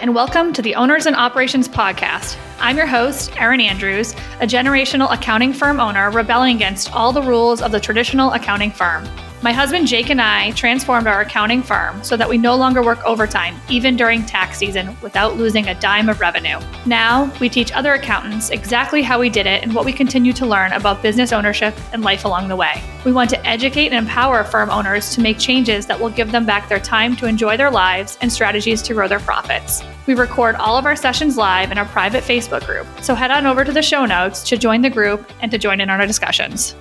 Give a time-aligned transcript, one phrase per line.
[0.00, 2.38] and welcome to the Owners and Operations Podcast.
[2.58, 7.60] I'm your host, Erin Andrews, a generational accounting firm owner rebelling against all the rules
[7.60, 9.06] of the traditional accounting firm.
[9.42, 13.02] My husband Jake and I transformed our accounting firm so that we no longer work
[13.06, 16.58] overtime, even during tax season, without losing a dime of revenue.
[16.84, 20.44] Now, we teach other accountants exactly how we did it and what we continue to
[20.44, 22.82] learn about business ownership and life along the way.
[23.06, 26.44] We want to educate and empower firm owners to make changes that will give them
[26.44, 29.82] back their time to enjoy their lives and strategies to grow their profits.
[30.06, 33.46] We record all of our sessions live in our private Facebook group, so head on
[33.46, 36.06] over to the show notes to join the group and to join in on our
[36.06, 36.74] discussions.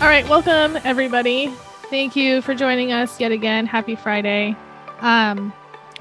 [0.00, 1.48] All right, welcome everybody.
[1.90, 3.66] Thank you for joining us yet again.
[3.66, 4.54] Happy Friday.
[5.00, 5.52] Um,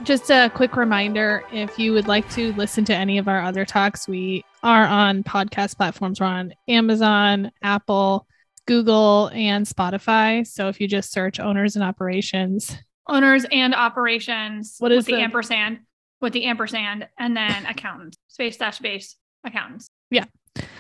[0.04, 3.66] just a quick reminder if you would like to listen to any of our other
[3.66, 6.20] talks, we are on podcast platforms.
[6.20, 8.28] We're on Amazon, Apple,
[8.68, 10.46] Google, and Spotify.
[10.46, 12.78] So if you just search owners and operations,
[13.10, 14.76] Owners and operations.
[14.80, 15.80] What is with the, the- ampersand?
[16.20, 19.88] With the ampersand and then accountants, space dash base accountants.
[20.12, 20.26] Yeah.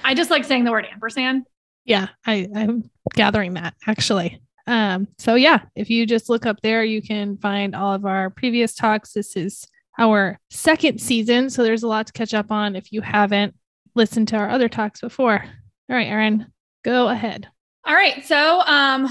[0.03, 1.45] I just like saying the word ampersand.
[1.87, 4.39] Yeah, I, I'm gathering that actually.
[4.67, 8.29] Um, so yeah, if you just look up there, you can find all of our
[8.29, 9.13] previous talks.
[9.13, 9.65] This is
[9.97, 13.55] our second season, so there's a lot to catch up on if you haven't
[13.95, 15.43] listened to our other talks before.
[15.89, 16.47] All right, Erin,
[16.83, 17.47] go ahead.
[17.85, 18.25] All right.
[18.25, 19.07] So, um,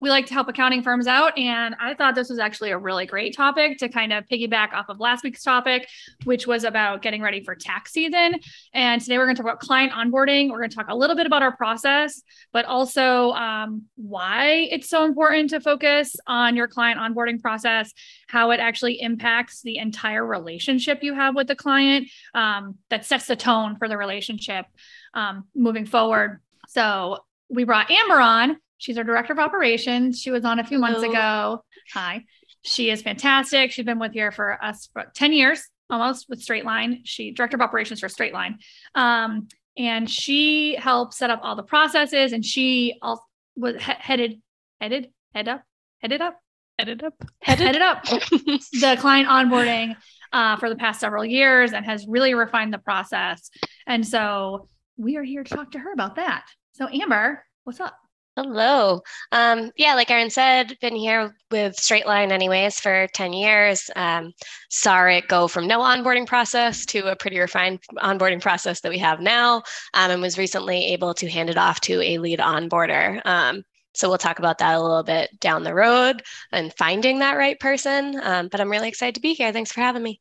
[0.00, 1.36] we like to help accounting firms out.
[1.36, 4.88] And I thought this was actually a really great topic to kind of piggyback off
[4.88, 5.88] of last week's topic,
[6.24, 8.36] which was about getting ready for tax season.
[8.72, 10.50] And today we're going to talk about client onboarding.
[10.50, 14.88] We're going to talk a little bit about our process, but also um, why it's
[14.88, 17.92] so important to focus on your client onboarding process,
[18.26, 23.26] how it actually impacts the entire relationship you have with the client um, that sets
[23.26, 24.64] the tone for the relationship
[25.12, 26.40] um, moving forward.
[26.68, 27.18] So,
[27.52, 28.56] we brought Amber on.
[28.80, 30.18] She's our director of operations.
[30.20, 31.62] She was on a few months ago.
[31.92, 32.24] Hi.
[32.62, 33.70] She is fantastic.
[33.72, 37.02] She's been with here for us for 10 years almost with Straight Line.
[37.04, 38.58] She director of operations for Straight Line.
[38.94, 43.22] Um, and she helped set up all the processes and she also
[43.54, 44.40] was he- headed,
[44.80, 45.62] headed, head up,
[46.00, 46.40] headed up,
[46.78, 47.14] Edit up.
[47.42, 49.94] headed up the client onboarding
[50.32, 53.50] uh, for the past several years and has really refined the process.
[53.86, 56.46] And so we are here to talk to her about that.
[56.72, 57.94] So Amber, what's up?
[58.36, 59.02] Hello.
[59.32, 63.90] Um, yeah, like Erin said, been here with Straight Line anyways for 10 years.
[63.96, 64.32] Um,
[64.70, 68.98] saw it go from no onboarding process to a pretty refined onboarding process that we
[68.98, 69.56] have now,
[69.94, 73.20] um, and was recently able to hand it off to a lead onboarder.
[73.26, 73.64] Um,
[73.94, 77.58] so we'll talk about that a little bit down the road and finding that right
[77.58, 78.20] person.
[78.22, 79.52] Um, but I'm really excited to be here.
[79.52, 80.20] Thanks for having me.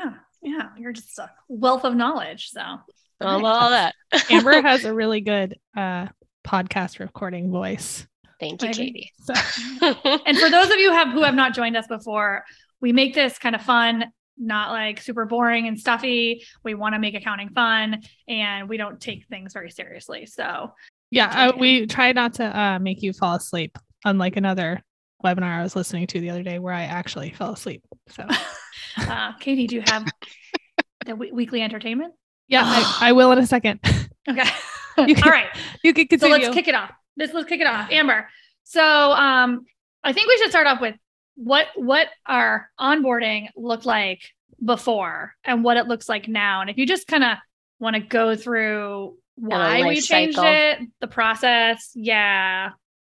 [0.00, 2.50] Oh, yeah, you're just a wealth of knowledge.
[2.50, 2.60] So
[3.20, 3.94] All, all that.
[4.28, 6.08] Amber has a really good uh,
[6.48, 8.06] podcast recording voice.
[8.40, 9.12] Thank you, Katie.
[9.22, 9.34] So
[10.26, 12.44] and for those of you who have who have not joined us before,
[12.80, 14.06] we make this kind of fun,
[14.38, 16.42] not like super boring and stuffy.
[16.64, 20.26] We want to make accounting fun and we don't take things very seriously.
[20.26, 20.72] So
[21.10, 24.80] yeah, uh, we try not to uh, make you fall asleep, unlike another
[25.24, 27.82] webinar I was listening to the other day where I actually fell asleep.
[28.08, 28.26] So
[28.98, 30.04] uh, Katie, do you have
[31.04, 32.14] the w- weekly entertainment?
[32.46, 33.80] yeah, I, I will in a second.
[34.28, 34.48] Okay.
[35.06, 35.48] You can- All right.
[35.82, 36.90] You can So let's kick it off.
[37.16, 37.90] Let's let's kick it off.
[37.90, 38.28] Amber.
[38.64, 39.64] So um
[40.04, 40.94] I think we should start off with
[41.36, 44.20] what what our onboarding looked like
[44.64, 46.60] before and what it looks like now.
[46.60, 47.38] And if you just kind of
[47.78, 50.50] want to go through why we life changed cycle.
[50.84, 52.70] it, the process, yeah.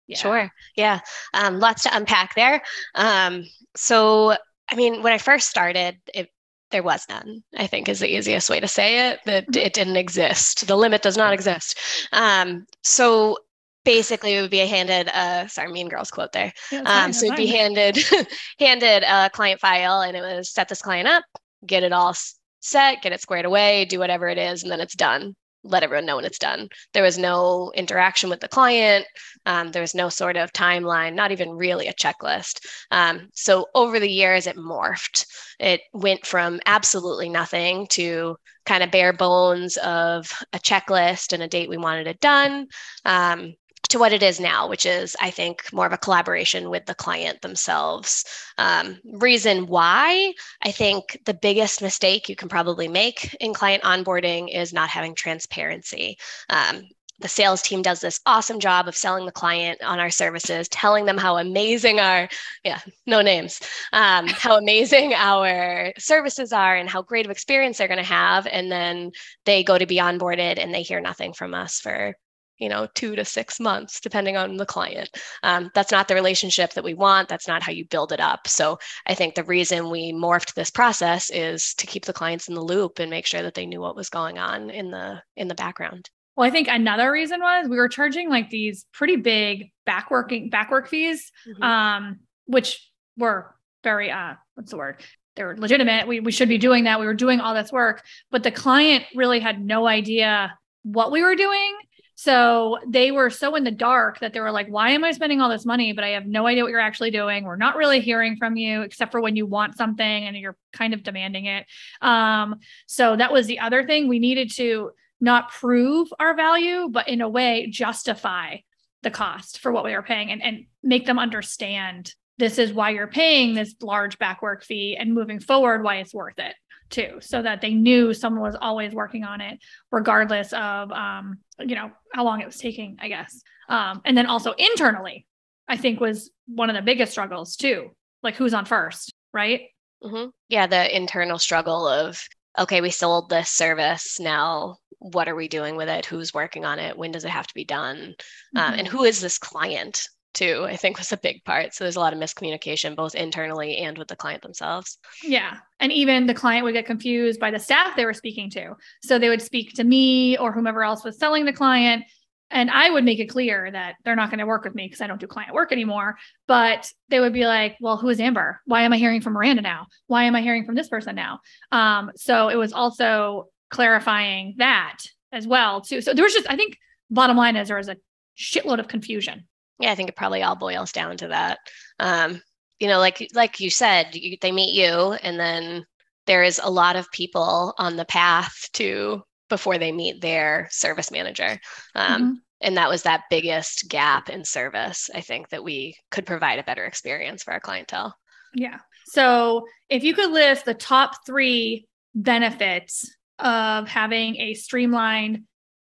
[0.08, 0.16] Yeah.
[0.18, 0.52] Sure.
[0.76, 1.00] Yeah.
[1.34, 2.62] Um, lots to unpack there.
[2.94, 3.44] Um,
[3.76, 4.36] so,
[4.70, 6.28] I mean, when I first started, it,
[6.70, 9.56] there was none, I think is the easiest way to say it, that Mhm.
[9.56, 10.66] it didn't exist.
[10.66, 11.78] The limit does not exist.
[12.12, 13.38] Um, so
[13.84, 16.52] basically it would be handed a sorry, mean girls quote there.
[16.70, 17.96] Yeah, Um, fine, so it'd be handed
[18.58, 21.24] handed a client file and it was set this client up,
[21.64, 22.14] get it all
[22.60, 25.36] set, get it squared away, do whatever it is, and then it's done.
[25.68, 26.68] Let everyone know when it's done.
[26.92, 29.06] There was no interaction with the client.
[29.44, 32.64] Um, there was no sort of timeline, not even really a checklist.
[32.90, 35.26] Um, so over the years, it morphed.
[35.58, 41.48] It went from absolutely nothing to kind of bare bones of a checklist and a
[41.48, 42.66] date we wanted it done.
[43.04, 43.54] Um,
[43.88, 46.94] to what it is now, which is, I think, more of a collaboration with the
[46.94, 48.24] client themselves.
[48.58, 54.54] Um, reason why I think the biggest mistake you can probably make in client onboarding
[54.54, 56.18] is not having transparency.
[56.48, 56.88] Um,
[57.18, 61.06] the sales team does this awesome job of selling the client on our services, telling
[61.06, 62.28] them how amazing our,
[62.62, 63.60] yeah, no names,
[63.92, 68.46] um, how amazing our services are and how great of experience they're going to have.
[68.46, 69.12] And then
[69.44, 72.14] they go to be onboarded and they hear nothing from us for
[72.58, 75.10] you know two to six months depending on the client
[75.42, 78.46] um, that's not the relationship that we want that's not how you build it up
[78.48, 82.54] so i think the reason we morphed this process is to keep the clients in
[82.54, 85.48] the loop and make sure that they knew what was going on in the in
[85.48, 89.72] the background well, I think another reason was we were charging like these pretty big
[89.86, 91.62] back working back work fees, mm-hmm.
[91.62, 95.00] um, which were very uh what's the word?
[95.36, 96.06] They were legitimate.
[96.06, 97.00] We we should be doing that.
[97.00, 101.22] We were doing all this work, but the client really had no idea what we
[101.22, 101.76] were doing.
[102.16, 105.40] So they were so in the dark that they were like, why am I spending
[105.42, 105.92] all this money?
[105.92, 107.44] But I have no idea what you're actually doing.
[107.44, 110.94] We're not really hearing from you except for when you want something and you're kind
[110.94, 111.66] of demanding it.
[112.00, 114.08] Um, so that was the other thing.
[114.08, 118.56] We needed to not prove our value, but in a way justify
[119.02, 122.90] the cost for what we are paying and, and make them understand this is why
[122.90, 126.54] you're paying this large backwork fee and moving forward why it's worth it
[126.90, 129.58] too so that they knew someone was always working on it
[129.90, 134.26] regardless of um, you know how long it was taking i guess um, and then
[134.26, 135.26] also internally
[135.68, 137.90] i think was one of the biggest struggles too
[138.22, 139.62] like who's on first right
[140.02, 140.28] mm-hmm.
[140.48, 142.20] yeah the internal struggle of
[142.58, 146.78] okay we sold this service now what are we doing with it who's working on
[146.78, 148.58] it when does it have to be done mm-hmm.
[148.58, 148.96] um, and mm-hmm.
[148.96, 152.12] who is this client too i think was a big part so there's a lot
[152.12, 156.74] of miscommunication both internally and with the client themselves yeah and even the client would
[156.74, 160.36] get confused by the staff they were speaking to so they would speak to me
[160.38, 162.04] or whomever else was selling the client
[162.50, 165.00] and I would make it clear that they're not going to work with me because
[165.00, 166.16] I don't do client work anymore.
[166.46, 168.60] But they would be like, well, who is Amber?
[168.66, 169.86] Why am I hearing from Miranda now?
[170.06, 171.40] Why am I hearing from this person now?
[171.72, 174.98] Um, so it was also clarifying that
[175.32, 176.00] as well too.
[176.00, 176.78] So there was just, I think,
[177.10, 177.96] bottom line is there was a
[178.38, 179.48] shitload of confusion.
[179.78, 181.58] Yeah, I think it probably all boils down to that.
[181.98, 182.40] Um,
[182.78, 185.84] you know, like like you said, you, they meet you, and then
[186.26, 191.10] there is a lot of people on the path to before they meet their service
[191.10, 191.58] manager.
[191.94, 192.32] Um, mm-hmm.
[192.62, 196.64] And that was that biggest gap in service, I think, that we could provide a
[196.64, 198.16] better experience for our clientele.
[198.54, 198.78] Yeah.
[199.08, 205.42] So if you could list the top three benefits of having a streamlined,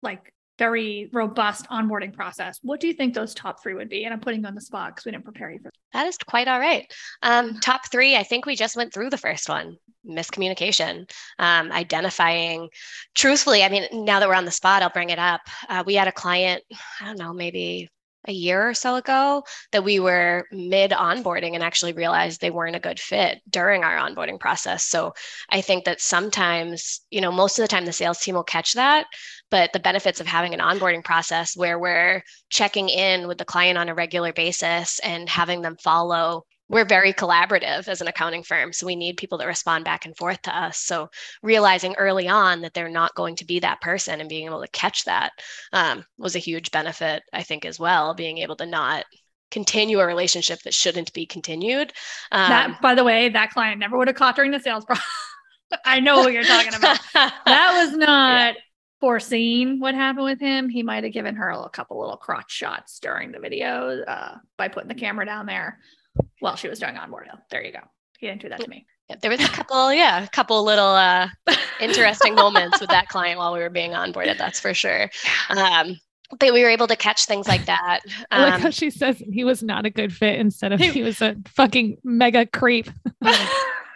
[0.03, 2.58] like very robust onboarding process.
[2.62, 4.05] What do you think those top three would be?
[4.05, 5.73] And I'm putting you on the spot because we didn't prepare you for that.
[5.93, 6.06] that.
[6.06, 6.91] Is quite all right.
[7.23, 9.76] Um, top three, I think we just went through the first one
[10.06, 12.69] miscommunication, um, identifying
[13.14, 13.64] truthfully.
[13.64, 15.41] I mean, now that we're on the spot, I'll bring it up.
[15.69, 16.62] Uh, we had a client,
[17.00, 17.88] I don't know, maybe
[18.26, 22.76] a year or so ago that we were mid onboarding and actually realized they weren't
[22.76, 24.84] a good fit during our onboarding process.
[24.84, 25.14] So
[25.50, 28.75] I think that sometimes, you know, most of the time the sales team will catch
[28.75, 29.06] that,
[29.50, 33.78] but the benefits of having an onboarding process where we're checking in with the client
[33.78, 38.73] on a regular basis and having them follow we're very collaborative as an accounting firm.
[38.73, 40.79] So we need people that respond back and forth to us.
[40.79, 41.11] So
[41.43, 44.69] realizing early on that they're not going to be that person and being able to
[44.69, 45.33] catch that
[45.73, 49.05] um, was a huge benefit, I think, as well, being able to not
[49.51, 51.93] continue a relationship that shouldn't be continued.
[52.33, 55.07] Um, that, by the way, that client never would have caught during the sales process.
[55.85, 56.99] I know what you're talking about.
[57.15, 58.55] that was not.
[58.55, 58.61] Yeah
[58.99, 62.99] foreseen what happened with him, he might have given her a couple little crotch shots
[62.99, 65.79] during the video uh, by putting the camera down there
[66.41, 67.39] while she was doing onboarding.
[67.51, 67.81] There you go.
[68.19, 68.87] He didn't do that to me.
[69.09, 71.29] Yeah, there was a couple, yeah, a couple little uh,
[71.81, 74.39] interesting moments with that client while we were being onboarded.
[74.39, 75.11] That's for sure.
[75.51, 75.99] Um,
[76.41, 78.01] but we were able to catch things like that.
[78.05, 80.81] Um, I like how um, she says he was not a good fit instead of
[80.81, 82.91] he was a fucking mega creep.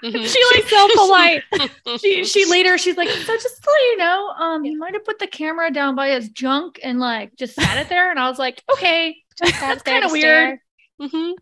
[0.02, 0.24] Mm-hmm.
[0.24, 1.42] she like so polite.
[2.00, 5.04] she she later she's like, so just to let you know, um, he might have
[5.04, 8.10] put the camera down by his junk and like just sat it there.
[8.10, 10.58] And I was like, okay, that's kind of weird.
[10.98, 11.32] Mm-hmm.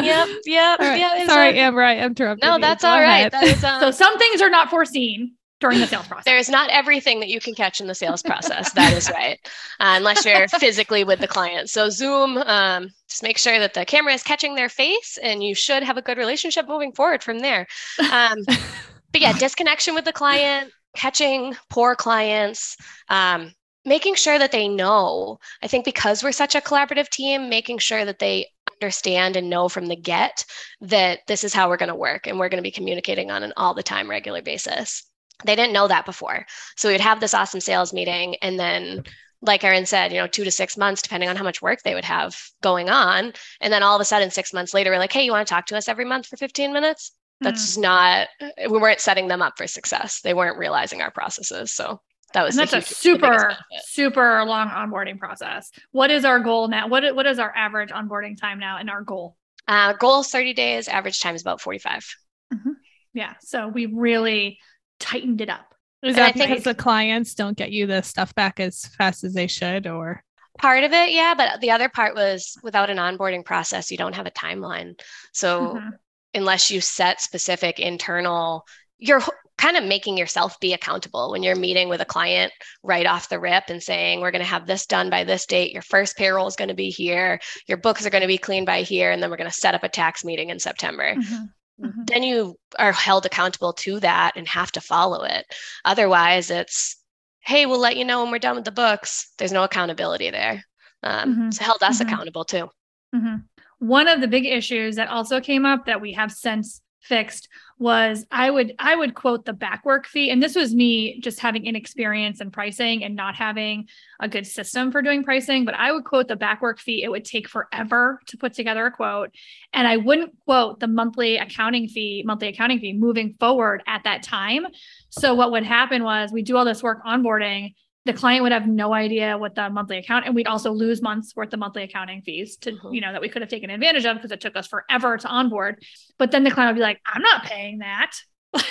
[0.00, 0.98] Yep, yep, right.
[0.98, 1.26] yeah.
[1.26, 2.46] Sorry, Amber, I interrupted.
[2.46, 2.60] No, you.
[2.60, 3.30] that's Go all right.
[3.30, 6.24] That is, um, so some things are not foreseen during the sales process.
[6.24, 8.72] There's not everything that you can catch in the sales process.
[8.72, 9.38] that is right,
[9.80, 11.70] uh, unless you're physically with the client.
[11.70, 15.54] So Zoom, um, just make sure that the camera is catching their face, and you
[15.54, 17.66] should have a good relationship moving forward from there.
[18.10, 22.76] Um, but yeah, disconnection with the client, catching poor clients.
[23.08, 27.78] Um, making sure that they know i think because we're such a collaborative team making
[27.78, 28.46] sure that they
[28.82, 30.44] understand and know from the get
[30.80, 33.42] that this is how we're going to work and we're going to be communicating on
[33.42, 35.04] an all the time regular basis
[35.44, 36.44] they didn't know that before
[36.76, 39.04] so we'd have this awesome sales meeting and then
[39.44, 41.94] like Erin said, you know, two to six months, depending on how much work they
[41.94, 43.32] would have going on.
[43.60, 45.52] And then all of a sudden, six months later, we're like, hey, you want to
[45.52, 47.10] talk to us every month for 15 minutes?
[47.40, 47.82] That's mm.
[47.82, 48.28] not,
[48.70, 50.20] we weren't setting them up for success.
[50.20, 51.74] They weren't realizing our processes.
[51.74, 52.00] So
[52.34, 55.70] that was and that's a super super long onboarding process.
[55.90, 56.88] What is our goal now?
[56.88, 59.36] What, what is our average onboarding time now and our goal?
[59.68, 60.88] Uh, goal is 30 days.
[60.88, 62.06] Average time is about 45
[62.52, 62.70] mm-hmm.
[63.14, 63.34] yeah.
[63.40, 64.58] So we really
[64.98, 65.74] tightened it up.
[66.02, 69.46] Is that because the clients don't get you the stuff back as fast as they
[69.46, 70.24] should or?
[70.58, 74.14] Part of it, yeah, but the other part was without an onboarding process, you don't
[74.14, 75.00] have a timeline.
[75.32, 75.88] So mm-hmm.
[76.34, 78.66] unless you set specific internal,
[78.98, 79.22] you're
[79.62, 82.52] kind of making yourself be accountable when you're meeting with a client
[82.82, 85.72] right off the rip and saying, we're going to have this done by this date.
[85.72, 87.38] Your first payroll is going to be here.
[87.68, 89.12] Your books are going to be cleaned by here.
[89.12, 91.14] And then we're going to set up a tax meeting in September.
[91.14, 91.86] Mm-hmm.
[91.86, 92.02] Mm-hmm.
[92.06, 95.46] Then you are held accountable to that and have to follow it.
[95.84, 96.96] Otherwise, it's,
[97.38, 99.30] hey, we'll let you know when we're done with the books.
[99.38, 100.64] There's no accountability there.
[101.04, 101.50] Um, mm-hmm.
[101.52, 102.08] So held us mm-hmm.
[102.08, 102.68] accountable too.
[103.14, 103.36] Mm-hmm.
[103.78, 107.48] One of the big issues that also came up that we have since fixed
[107.82, 111.66] was I would I would quote the backwork fee and this was me just having
[111.66, 113.88] inexperience in pricing and not having
[114.20, 117.02] a good system for doing pricing but I would quote the backwork fee.
[117.02, 119.30] It would take forever to put together a quote
[119.72, 124.22] and I wouldn't quote the monthly accounting fee monthly accounting fee moving forward at that
[124.22, 124.66] time.
[125.10, 127.74] So what would happen was we do all this work onboarding
[128.04, 131.36] the client would have no idea what the monthly account and we'd also lose months
[131.36, 132.94] worth of monthly accounting fees to mm-hmm.
[132.94, 135.28] you know that we could have taken advantage of because it took us forever to
[135.28, 135.82] onboard.
[136.18, 138.12] But then the client would be like i'm not paying that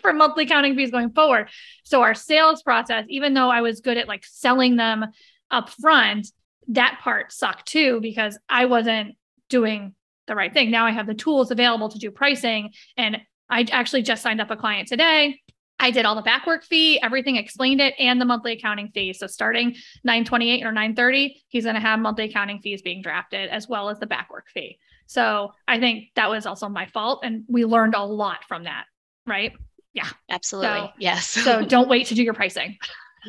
[0.00, 1.48] for monthly accounting fees going forward.
[1.84, 5.06] So our sales process even though i was good at like selling them
[5.50, 6.28] up front
[6.68, 9.16] that part sucked too because i wasn't
[9.48, 9.94] doing
[10.28, 10.70] the right thing.
[10.70, 14.52] Now i have the tools available to do pricing and i actually just signed up
[14.52, 15.40] a client today
[15.80, 19.14] I did all the backwork fee, everything explained it, and the monthly accounting fee.
[19.14, 23.66] So starting 928 or 930, he's going to have monthly accounting fees being drafted as
[23.66, 24.78] well as the backwork fee.
[25.06, 27.20] So I think that was also my fault.
[27.24, 28.84] And we learned a lot from that.
[29.26, 29.52] Right.
[29.94, 30.08] Yeah.
[30.28, 30.68] Absolutely.
[30.68, 31.28] So, yes.
[31.44, 32.76] so don't wait to do your pricing.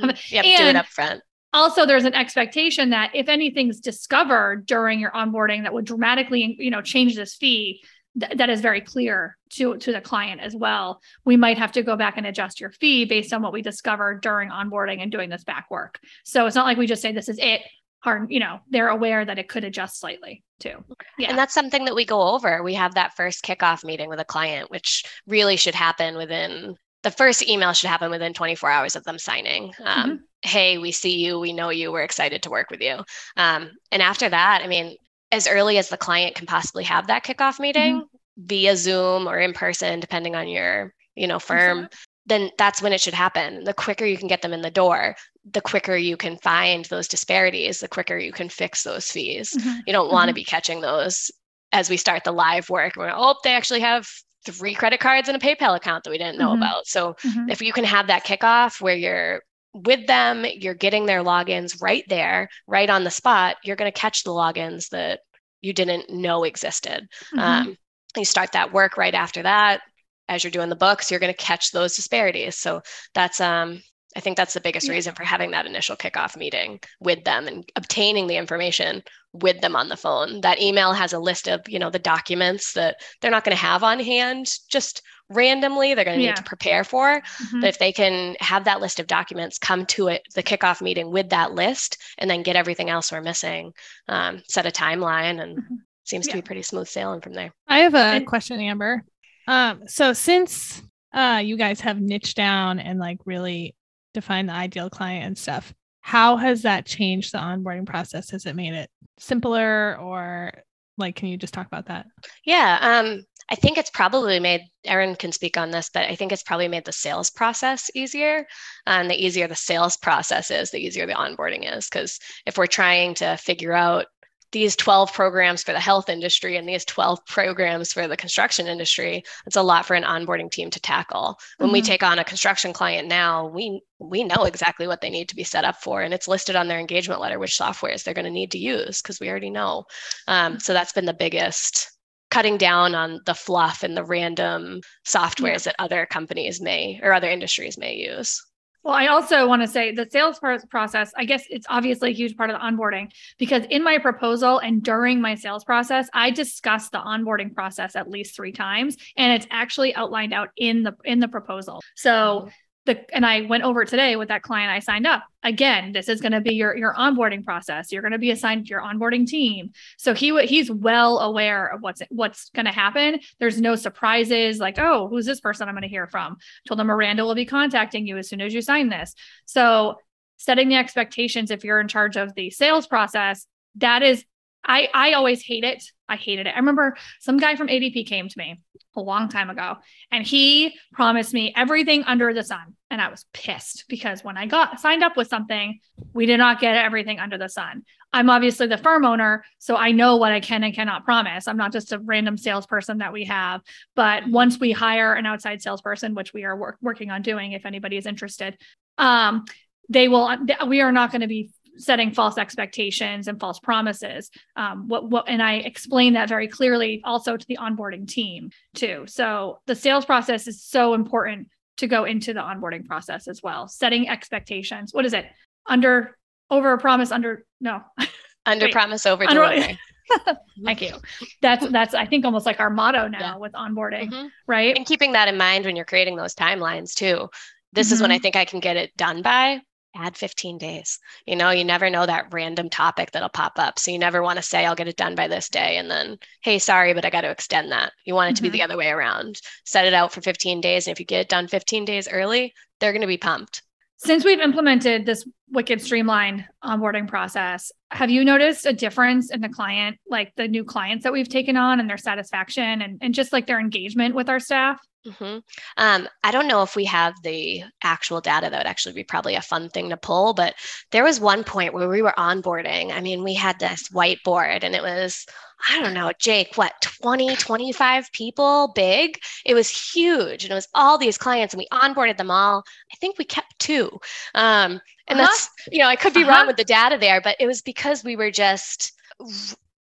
[0.02, 1.22] have to do it up front.
[1.54, 6.72] Also, there's an expectation that if anything's discovered during your onboarding that would dramatically, you
[6.72, 7.84] know, change this fee,
[8.20, 11.02] th- that is very clear to to the client as well.
[11.26, 14.22] We might have to go back and adjust your fee based on what we discovered
[14.22, 16.00] during onboarding and doing this back work.
[16.24, 17.62] So it's not like we just say this is it.
[18.00, 20.84] Hard you know they're aware that it could adjust slightly too.
[21.20, 21.30] Yeah.
[21.30, 22.64] and that's something that we go over.
[22.64, 27.12] We have that first kickoff meeting with a client which really should happen within the
[27.12, 29.74] first email should happen within 24 hours of them signing.
[29.84, 30.16] Um, mm-hmm.
[30.42, 31.40] hey we see you.
[31.40, 31.92] We know you.
[31.92, 33.04] We're excited to work with you.
[33.38, 34.96] Um, and after that i mean
[35.32, 38.46] as early as the client can possibly have that kickoff meeting mm-hmm.
[38.46, 41.96] via Zoom or in person, depending on your, you know, firm, mm-hmm.
[42.26, 43.64] then that's when it should happen.
[43.64, 45.16] The quicker you can get them in the door,
[45.50, 49.54] the quicker you can find those disparities, the quicker you can fix those fees.
[49.58, 49.80] Mm-hmm.
[49.88, 50.36] You don't want to mm-hmm.
[50.36, 51.32] be catching those
[51.72, 52.96] as we start the live work.
[52.98, 54.08] We're, oh, they actually have
[54.46, 56.64] three credit cards and a PayPal account that we didn't know mm-hmm.
[56.64, 56.88] about.
[56.88, 57.50] So mm-hmm.
[57.50, 59.42] if you can have that kickoff where you're
[59.74, 63.58] with them, you're getting their logins right there, right on the spot.
[63.64, 65.22] You're going to catch the logins that
[65.62, 67.08] you didn't know existed.
[67.34, 67.40] Mm-hmm.
[67.40, 67.78] Um,
[68.18, 69.82] you start that work right after that.
[70.28, 72.58] As you're doing the books, you're going to catch those disparities.
[72.58, 72.82] So
[73.14, 73.82] that's um,
[74.16, 74.94] I think that's the biggest yeah.
[74.94, 79.76] reason for having that initial kickoff meeting with them and obtaining the information with them
[79.76, 80.42] on the phone.
[80.42, 83.64] That email has a list of, you know, the documents that they're not going to
[83.64, 85.02] have on hand just
[85.34, 86.30] randomly they're going to yeah.
[86.30, 87.60] need to prepare for mm-hmm.
[87.60, 91.12] but if they can have that list of documents come to it the kickoff meeting
[91.12, 93.74] with that list and then get everything else we're missing
[94.08, 95.76] um, set a timeline and mm-hmm.
[96.04, 96.34] seems yeah.
[96.34, 99.04] to be pretty smooth sailing from there i have a and- question amber
[99.48, 100.82] um, so since
[101.14, 103.76] uh, you guys have niched down and like really
[104.14, 108.56] defined the ideal client and stuff how has that changed the onboarding process has it
[108.56, 110.52] made it simpler or
[110.98, 112.06] like can you just talk about that
[112.46, 116.32] yeah um I think it's probably made, Erin can speak on this, but I think
[116.32, 118.48] it's probably made the sales process easier.
[118.88, 121.90] And the easier the sales process is, the easier the onboarding is.
[121.90, 124.06] Because if we're trying to figure out
[124.54, 129.24] these 12 programs for the health industry and these 12 programs for the construction industry
[129.46, 131.74] it's a lot for an onboarding team to tackle when mm-hmm.
[131.74, 135.38] we take on a construction client now we we know exactly what they need to
[135.38, 138.26] be set up for and it's listed on their engagement letter which softwares they're going
[138.26, 139.86] to need to use because we already know
[140.28, 141.90] um, so that's been the biggest
[142.32, 145.72] cutting down on the fluff and the random softwares yeah.
[145.72, 148.42] that other companies may or other industries may use.
[148.84, 152.36] Well, I also want to say the sales process, I guess it's obviously a huge
[152.36, 156.92] part of the onboarding because in my proposal and during my sales process, I discussed
[156.92, 161.20] the onboarding process at least 3 times and it's actually outlined out in the in
[161.20, 161.82] the proposal.
[161.96, 162.50] So mm-hmm
[162.86, 165.24] the and I went over today with that client I signed up.
[165.44, 167.92] Again, this is going to be your your onboarding process.
[167.92, 169.72] You're going to be assigned to your onboarding team.
[169.98, 173.20] So he he's well aware of what's what's going to happen.
[173.40, 176.88] There's no surprises like, "Oh, who's this person I'm going to hear from?" Told him
[176.88, 179.14] Miranda will be contacting you as soon as you sign this.
[179.46, 179.96] So,
[180.38, 183.46] setting the expectations if you're in charge of the sales process,
[183.76, 184.26] that is
[184.64, 185.84] I I always hate it.
[186.08, 186.54] I hated it.
[186.54, 188.62] I remember some guy from ADP came to me
[188.96, 189.76] a long time ago
[190.12, 194.46] and he promised me everything under the sun and I was pissed because when I
[194.46, 195.80] got signed up with something,
[196.14, 197.84] we did not get everything under the sun.
[198.14, 201.48] I'm obviously the firm owner, so I know what I can and cannot promise.
[201.48, 203.62] I'm not just a random salesperson that we have,
[203.96, 207.66] but once we hire an outside salesperson, which we are work, working on doing if
[207.66, 208.58] anybody is interested,
[208.98, 209.46] um,
[209.88, 210.38] they will
[210.68, 214.30] we are not going to be setting false expectations and false promises.
[214.56, 219.06] Um, what, what, and I explain that very clearly also to the onboarding team too.
[219.08, 221.48] So the sales process is so important
[221.78, 223.68] to go into the onboarding process as well.
[223.68, 224.94] Setting expectations.
[224.94, 225.26] What is it?
[225.66, 226.18] Under,
[226.50, 227.82] over a promise, under, no.
[228.46, 229.80] Under promise, over delivery.
[230.66, 230.96] Thank you.
[231.44, 233.36] That's that's I think almost like our motto now yeah.
[233.38, 234.28] with onboarding, mm-hmm.
[234.48, 234.76] right?
[234.76, 237.30] And keeping that in mind when you're creating those timelines too.
[237.72, 237.94] This mm-hmm.
[237.94, 238.24] is when I mm-hmm.
[238.24, 239.62] think I can get it done by
[239.96, 241.00] add 15 days.
[241.26, 243.80] You know, you never know that random topic that'll pop up.
[243.80, 245.78] So you never want to say, I'll get it done by this day.
[245.78, 247.94] And then, hey, sorry, but I got to extend that.
[248.06, 248.52] You want it to mm-hmm.
[248.52, 249.42] be the other way around.
[249.66, 250.88] Set it out for 15 days.
[250.88, 253.64] And if you get it done 15 days early, they're going to be pumped.
[253.98, 259.50] Since we've implemented this wicked streamlined onboarding process, have you noticed a difference in the
[259.50, 263.34] client, like the new clients that we've taken on and their satisfaction and, and just
[263.34, 264.80] like their engagement with our staff?
[265.06, 265.40] Mm-hmm.
[265.78, 268.50] Um, I don't know if we have the actual data.
[268.50, 270.34] That would actually be probably a fun thing to pull.
[270.34, 270.54] But
[270.92, 272.92] there was one point where we were onboarding.
[272.92, 275.26] I mean, we had this whiteboard and it was,
[275.70, 279.18] I don't know, Jake, what, 20, 25 people big?
[279.44, 280.44] It was huge.
[280.44, 282.64] And it was all these clients and we onboarded them all.
[282.92, 284.00] I think we kept two.
[284.36, 285.28] Um, and uh-huh.
[285.28, 286.32] that's, you know, I could be uh-huh.
[286.32, 288.94] wrong with the data there, but it was because we were just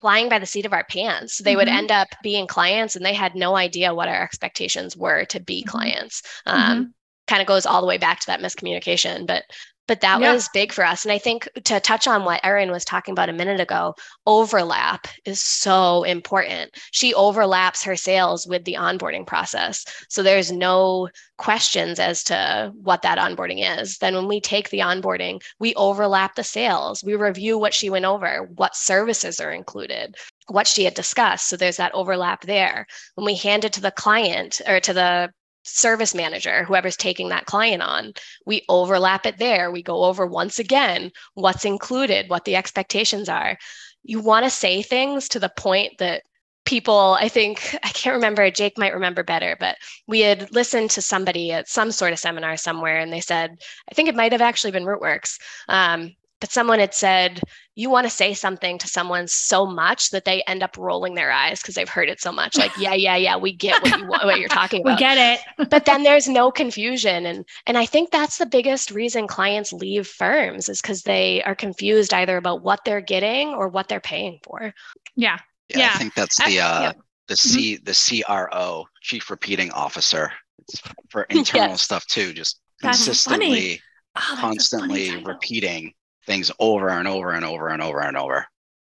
[0.00, 1.38] flying by the seat of our pants.
[1.38, 1.58] They mm-hmm.
[1.58, 5.40] would end up being clients and they had no idea what our expectations were to
[5.40, 5.70] be mm-hmm.
[5.70, 6.22] clients.
[6.46, 6.90] Um, mm-hmm.
[7.26, 9.26] Kind of goes all the way back to that miscommunication.
[9.26, 9.44] But
[9.86, 10.32] but that yeah.
[10.32, 11.04] was big for us.
[11.04, 13.94] And i think to touch on what erin was talking about a minute ago
[14.26, 16.72] overlap is so important.
[16.90, 19.84] She overlaps her sales with the onboarding process.
[20.08, 23.98] So there's no questions as to what that onboarding is.
[23.98, 27.04] Then when we take the onboarding we overlap the sales.
[27.04, 30.16] We review what she went over what services are included
[30.48, 31.48] what she had discussed.
[31.48, 32.86] So there's that overlap there.
[33.14, 35.32] When we hand it to the client or to the
[35.66, 38.12] service manager, whoever's taking that client on,
[38.44, 39.70] we overlap it there.
[39.70, 43.58] We go over once again what's included, what the expectations are.
[44.02, 46.22] You want to say things to the point that
[46.64, 51.02] people, I think, I can't remember, Jake might remember better, but we had listened to
[51.02, 53.58] somebody at some sort of seminar somewhere and they said,
[53.90, 55.38] I think it might have actually been Rootworks.
[55.68, 57.40] Um, but someone had said
[57.74, 61.30] you want to say something to someone so much that they end up rolling their
[61.30, 64.06] eyes because they've heard it so much like yeah yeah yeah we get what, you,
[64.06, 67.86] what you're talking about we get it but then there's no confusion and and i
[67.86, 72.62] think that's the biggest reason clients leave firms is because they are confused either about
[72.62, 74.72] what they're getting or what they're paying for
[75.14, 75.90] yeah yeah, yeah.
[75.94, 76.92] i think that's the uh yeah.
[77.28, 77.84] the c mm-hmm.
[77.84, 81.82] the cro chief repeating officer it's for internal yes.
[81.82, 83.80] stuff too just that's consistently
[84.16, 85.92] oh, constantly repeating
[86.26, 88.46] things over and over and over and over and over.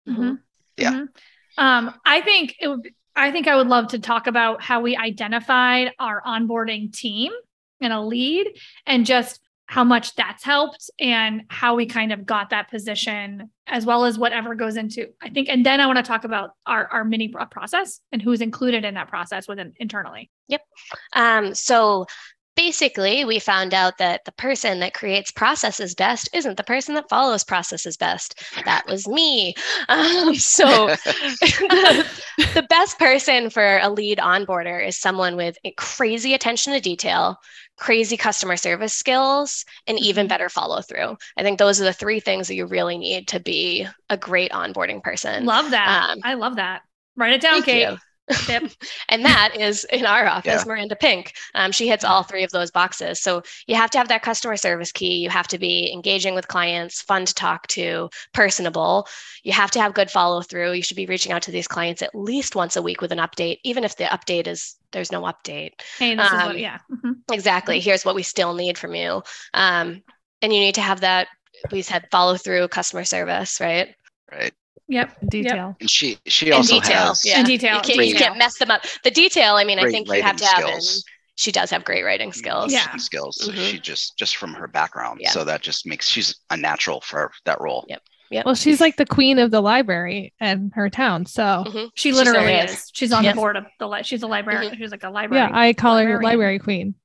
[0.08, 0.34] Mm-hmm.
[0.78, 0.92] Yeah.
[0.92, 1.64] Mm-hmm.
[1.64, 2.90] Um, I think it would.
[3.16, 7.32] I think I would love to talk about how we identified our onboarding team
[7.82, 8.48] and a lead,
[8.86, 13.86] and just how much that's helped and how we kind of got that position as
[13.86, 16.88] well as whatever goes into i think and then i want to talk about our,
[16.88, 20.62] our mini process and who's included in that process within internally yep
[21.14, 22.06] um, so
[22.58, 27.08] basically, we found out that the person that creates processes best isn't the person that
[27.08, 28.44] follows processes best.
[28.66, 29.56] That was me.
[29.90, 32.06] Um, so, the,
[32.54, 37.38] the best person for a lead onboarder is someone with crazy attention to detail,
[37.78, 40.30] crazy customer service skills, and even mm-hmm.
[40.30, 41.16] better follow through.
[41.38, 44.52] I think those are the three things that you really need to be a great
[44.52, 45.46] onboarding person.
[45.46, 46.10] Love that.
[46.10, 46.82] Um, I love that.
[47.16, 47.90] Write it down, Kate.
[47.90, 47.98] You.
[48.48, 48.72] Yep.
[49.10, 50.64] and that is in our office, yeah.
[50.66, 51.34] Miranda Pink.
[51.56, 53.22] Um, she hits all three of those boxes.
[53.22, 55.18] So you have to have that customer service key.
[55.18, 59.08] You have to be engaging with clients, fun to talk to, personable.
[59.44, 60.74] You have to have good follow through.
[60.74, 63.20] You should be reaching out to these clients at least once a week with an
[63.20, 65.72] update, even if the update is there's no update.
[65.98, 66.78] Hey, this um, is what, um, yeah.
[66.92, 67.34] Mm-hmm.
[67.34, 67.80] Exactly.
[67.80, 69.22] Here's what we still need from you.
[69.54, 70.02] Um,
[70.42, 71.28] and you need to have that,
[71.72, 73.96] we said follow through customer service, right?
[74.32, 74.54] Right.
[74.88, 75.18] Yep.
[75.30, 75.68] Detail.
[75.68, 75.76] Yep.
[75.82, 77.08] And she she also detail.
[77.08, 77.40] has yeah.
[77.40, 77.76] in detail.
[77.76, 78.84] You can't, you can't mess them up.
[79.04, 80.82] The detail, I mean, I think you have to have and
[81.36, 82.74] she does have great writing skills.
[82.74, 82.96] Yeah.
[82.98, 83.38] Skills.
[83.44, 83.60] Mm-hmm.
[83.60, 85.20] She just just from her background.
[85.22, 85.32] Yeah.
[85.32, 87.86] So that just makes she's a natural for that role.
[87.88, 88.02] Yep.
[88.30, 88.46] Yep.
[88.46, 91.26] Well, she's like the queen of the library in her town.
[91.26, 91.86] So mm-hmm.
[91.96, 92.72] she literally she is.
[92.72, 92.92] is.
[92.94, 93.36] She's on yep.
[93.36, 94.74] the board of the li- she's a librarian.
[94.74, 94.82] Mm-hmm.
[94.82, 95.44] She's like a library.
[95.44, 96.22] Yeah, I call librarian.
[96.22, 96.96] her library queen.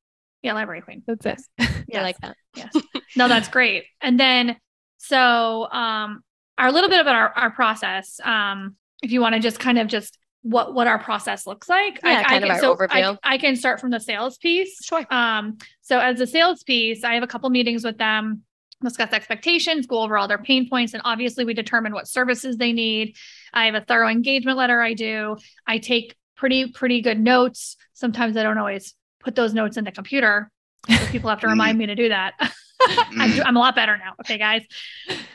[0.42, 1.02] Yeah, library queen.
[1.06, 1.40] That's it.
[1.58, 2.00] Yes.
[2.00, 2.36] I like that.
[2.56, 2.74] Yes.
[3.16, 3.84] no, that's great.
[4.00, 4.56] And then
[4.98, 6.22] so um
[6.62, 8.20] our little bit about our, our process.
[8.24, 12.00] Um, if you want to just kind of just what what our process looks like.
[12.04, 13.18] Yeah, I, kind I can, of our so overview.
[13.22, 14.84] I, I, can start from the sales piece.
[14.84, 15.04] Sure.
[15.10, 18.42] Um, so as a sales piece, I have a couple meetings with them,
[18.82, 22.72] discuss expectations, go over all their pain points, and obviously we determine what services they
[22.72, 23.16] need.
[23.52, 25.36] I have a thorough engagement letter I do.
[25.66, 27.76] I take pretty pretty good notes.
[27.92, 30.50] Sometimes I don't always put those notes in the computer.
[30.88, 32.34] So people have to remind me to do that.
[32.80, 34.14] I'm, I'm a lot better now.
[34.20, 34.62] Okay, guys.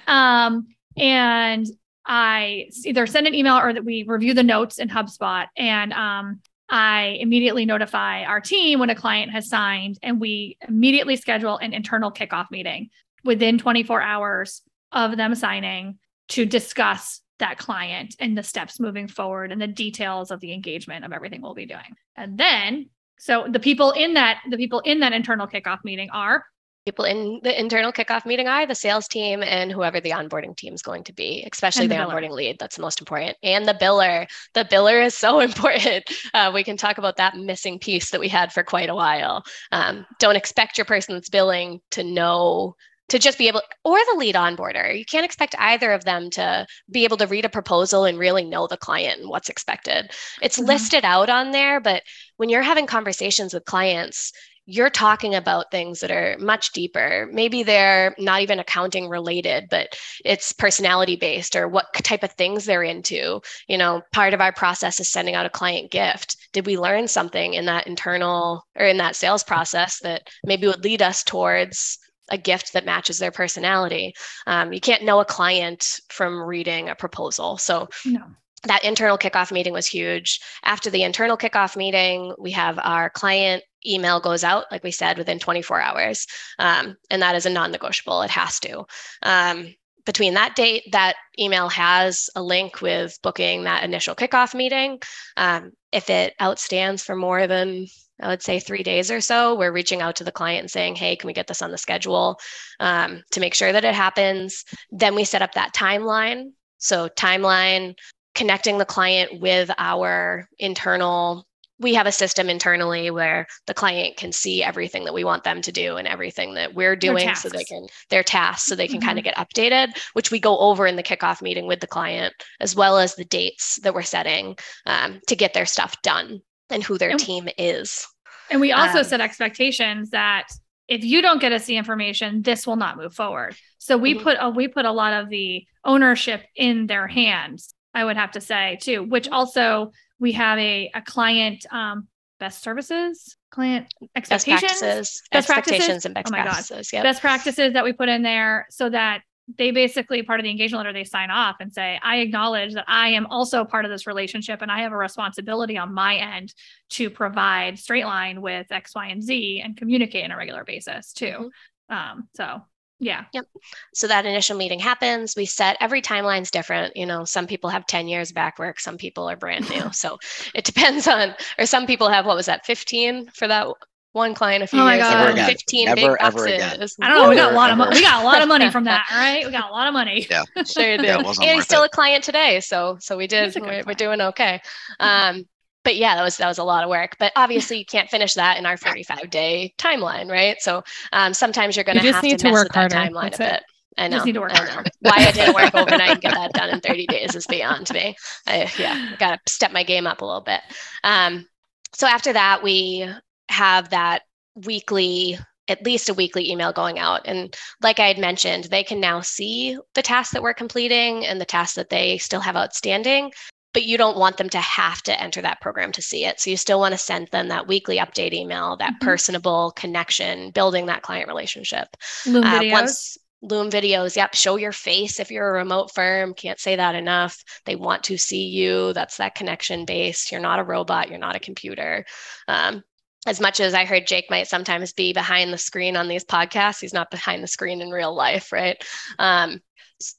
[0.05, 1.65] Um, and
[2.05, 6.41] I either send an email or that we review the notes in HubSpot and um,
[6.69, 11.73] I immediately notify our team when a client has signed and we immediately schedule an
[11.73, 12.89] internal kickoff meeting
[13.23, 19.51] within 24 hours of them signing to discuss that client and the steps moving forward
[19.51, 21.95] and the details of the engagement of everything we'll be doing.
[22.15, 26.45] And then so the people in that the people in that internal kickoff meeting are
[26.87, 30.73] people in the internal kickoff meeting are the sales team and whoever the onboarding team
[30.73, 32.55] is going to be, especially the, the onboarding lead.
[32.59, 33.35] That's the most important.
[33.43, 34.25] And the biller.
[34.53, 36.05] The biller is so important.
[36.33, 39.43] Uh, we can talk about that missing piece that we had for quite a while.
[39.73, 42.77] Um, don't expect your person that's billing to know
[43.09, 46.67] to just be able or the lead onboarder you can't expect either of them to
[46.91, 50.57] be able to read a proposal and really know the client and what's expected it's
[50.57, 50.67] mm-hmm.
[50.67, 52.03] listed out on there but
[52.35, 54.33] when you're having conversations with clients
[54.69, 57.27] you're talking about things that are much deeper.
[57.31, 62.65] Maybe they're not even accounting related, but it's personality based or what type of things
[62.65, 63.41] they're into.
[63.69, 66.35] You know, part of our process is sending out a client gift.
[66.51, 70.83] Did we learn something in that internal or in that sales process that maybe would
[70.83, 71.97] lead us towards
[72.29, 74.13] a gift that matches their personality?
[74.47, 77.57] Um, you can't know a client from reading a proposal.
[77.57, 78.25] So, no
[78.63, 80.39] that internal kickoff meeting was huge.
[80.63, 85.17] After the internal kickoff meeting, we have our client email goes out, like we said,
[85.17, 86.25] within 24 hours.
[86.59, 88.85] Um, and that is a non negotiable, it has to.
[89.23, 89.73] Um,
[90.05, 94.99] between that date, that email has a link with booking that initial kickoff meeting.
[95.35, 97.87] Um, if it outstands for more than,
[98.21, 100.95] I would say, three days or so, we're reaching out to the client and saying,
[100.95, 102.39] hey, can we get this on the schedule
[102.79, 104.63] um, to make sure that it happens?
[104.91, 106.51] Then we set up that timeline.
[106.77, 107.95] So, timeline,
[108.37, 111.45] connecting the client with our internal
[111.79, 115.61] we have a system internally where the client can see everything that we want them
[115.61, 118.99] to do and everything that we're doing so they can their tasks so they can
[118.99, 119.07] mm-hmm.
[119.07, 122.33] kind of get updated which we go over in the kickoff meeting with the client
[122.59, 126.83] as well as the dates that we're setting um, to get their stuff done and
[126.83, 128.07] who their and, team is
[128.51, 130.47] and we also um, set expectations that
[130.87, 134.23] if you don't get us the information this will not move forward so we mm-hmm.
[134.23, 138.31] put a, we put a lot of the ownership in their hands i would have
[138.31, 142.07] to say too which also we have a, a client um,
[142.39, 146.05] best services, client expectations, best practices, best expectations practices.
[146.05, 146.93] and best oh my practices.
[146.93, 147.03] Yep.
[147.03, 149.21] Best practices that we put in there so that
[149.57, 152.83] they basically part of the engagement letter they sign off and say i acknowledge that
[152.85, 156.53] i am also part of this relationship and i have a responsibility on my end
[156.89, 161.13] to provide straight line with x y and z and communicate on a regular basis
[161.13, 161.49] too
[161.89, 161.95] mm-hmm.
[161.95, 162.61] um, so
[162.99, 163.25] yeah.
[163.33, 163.45] Yep.
[163.93, 165.35] So that initial meeting happens.
[165.35, 166.97] We set every timeline's different.
[166.97, 169.89] You know, some people have 10 years back work, some people are brand new.
[169.93, 170.17] so
[170.55, 173.67] it depends on, or some people have, what was that, 15 for that
[174.13, 175.45] one client a few oh years ago.
[175.45, 176.45] 15 Never, big boxes.
[176.45, 176.87] Again.
[177.01, 177.29] I don't know.
[177.29, 177.95] We got a lot of money.
[177.95, 179.05] We got a lot of money from that.
[179.11, 179.45] All right.
[179.45, 180.25] We got a lot of money.
[180.29, 180.43] Yeah.
[180.65, 181.05] sure did.
[181.05, 181.87] Yeah, and he's still it.
[181.87, 182.59] a client today.
[182.59, 184.61] So, so we did, we're, we're, doing okay.
[184.99, 185.45] Um,
[185.83, 187.15] but yeah, that was that was a lot of work.
[187.19, 190.57] But obviously, you can't finish that in our 45 day timeline, right?
[190.59, 193.53] So um, sometimes you're going to have to, mess with that timeline That's a bit.
[193.53, 193.63] It.
[193.99, 194.17] I know.
[194.17, 194.83] Just need to work I know.
[195.01, 198.15] Why I didn't work overnight and get that done in 30 days is beyond me.
[198.45, 200.61] I, yeah, got to step my game up a little bit.
[201.03, 201.47] Um,
[201.93, 203.09] so after that, we
[203.49, 204.21] have that
[204.65, 207.21] weekly at least a weekly email going out.
[207.25, 211.41] And like I had mentioned, they can now see the tasks that we're completing and
[211.41, 213.31] the tasks that they still have outstanding
[213.77, 216.39] but you don't want them to have to enter that program to see it.
[216.39, 219.05] So you still want to send them that weekly update email, that mm-hmm.
[219.05, 221.87] personable connection, building that client relationship.
[222.25, 222.71] Loom uh, videos.
[222.71, 224.33] Once, Loom videos, yep.
[224.33, 226.33] Show your face if you're a remote firm.
[226.33, 227.37] Can't say that enough.
[227.65, 228.93] They want to see you.
[228.93, 230.31] That's that connection based.
[230.31, 231.09] You're not a robot.
[231.09, 232.03] You're not a computer.
[232.47, 232.83] Um,
[233.27, 236.81] as much as I heard Jake might sometimes be behind the screen on these podcasts,
[236.81, 238.83] he's not behind the screen in real life, right?
[239.19, 239.61] Um,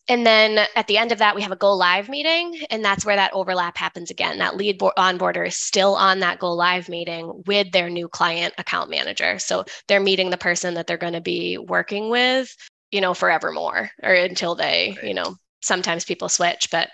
[0.09, 3.05] and then at the end of that, we have a go live meeting, and that's
[3.05, 4.39] where that overlap happens again.
[4.39, 8.55] That lead bo- onboarder is still on that go live meeting with their new client
[8.59, 9.39] account manager.
[9.39, 12.55] So they're meeting the person that they're going to be working with,
[12.91, 15.09] you know, forevermore or until they, right.
[15.09, 16.89] you know, sometimes people switch, but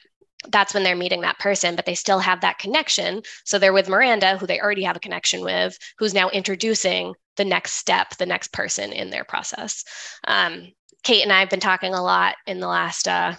[0.49, 3.23] that's when they're meeting that person, but they still have that connection.
[3.45, 7.45] So they're with Miranda, who they already have a connection with, who's now introducing the
[7.45, 9.85] next step, the next person in their process.
[10.27, 13.35] Um, Kate and I have been talking a lot in the last uh,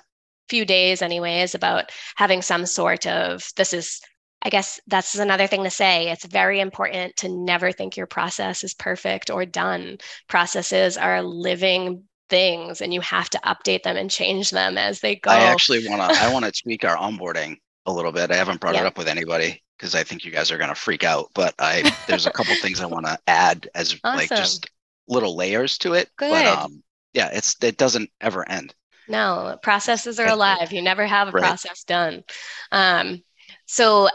[0.50, 4.02] few days anyways about having some sort of this is
[4.42, 6.10] I guess that's another thing to say.
[6.10, 9.98] It's very important to never think your process is perfect or done.
[10.28, 15.16] Processes are living things and you have to update them and change them as they
[15.16, 15.32] go.
[15.32, 18.30] I actually want to I want to tweak our onboarding a little bit.
[18.30, 20.76] I haven't brought it up with anybody because I think you guys are going to
[20.76, 24.18] freak out, but I there's a couple things I want to add as awesome.
[24.18, 24.70] like just
[25.08, 26.10] little layers to it.
[26.18, 26.32] Good.
[26.32, 26.84] But um
[27.14, 28.76] yeah, it's it doesn't ever end.
[29.08, 30.72] No, processes are alive.
[30.72, 31.42] You never have a right.
[31.42, 32.24] process done.
[32.72, 33.24] Um,
[33.66, 34.10] so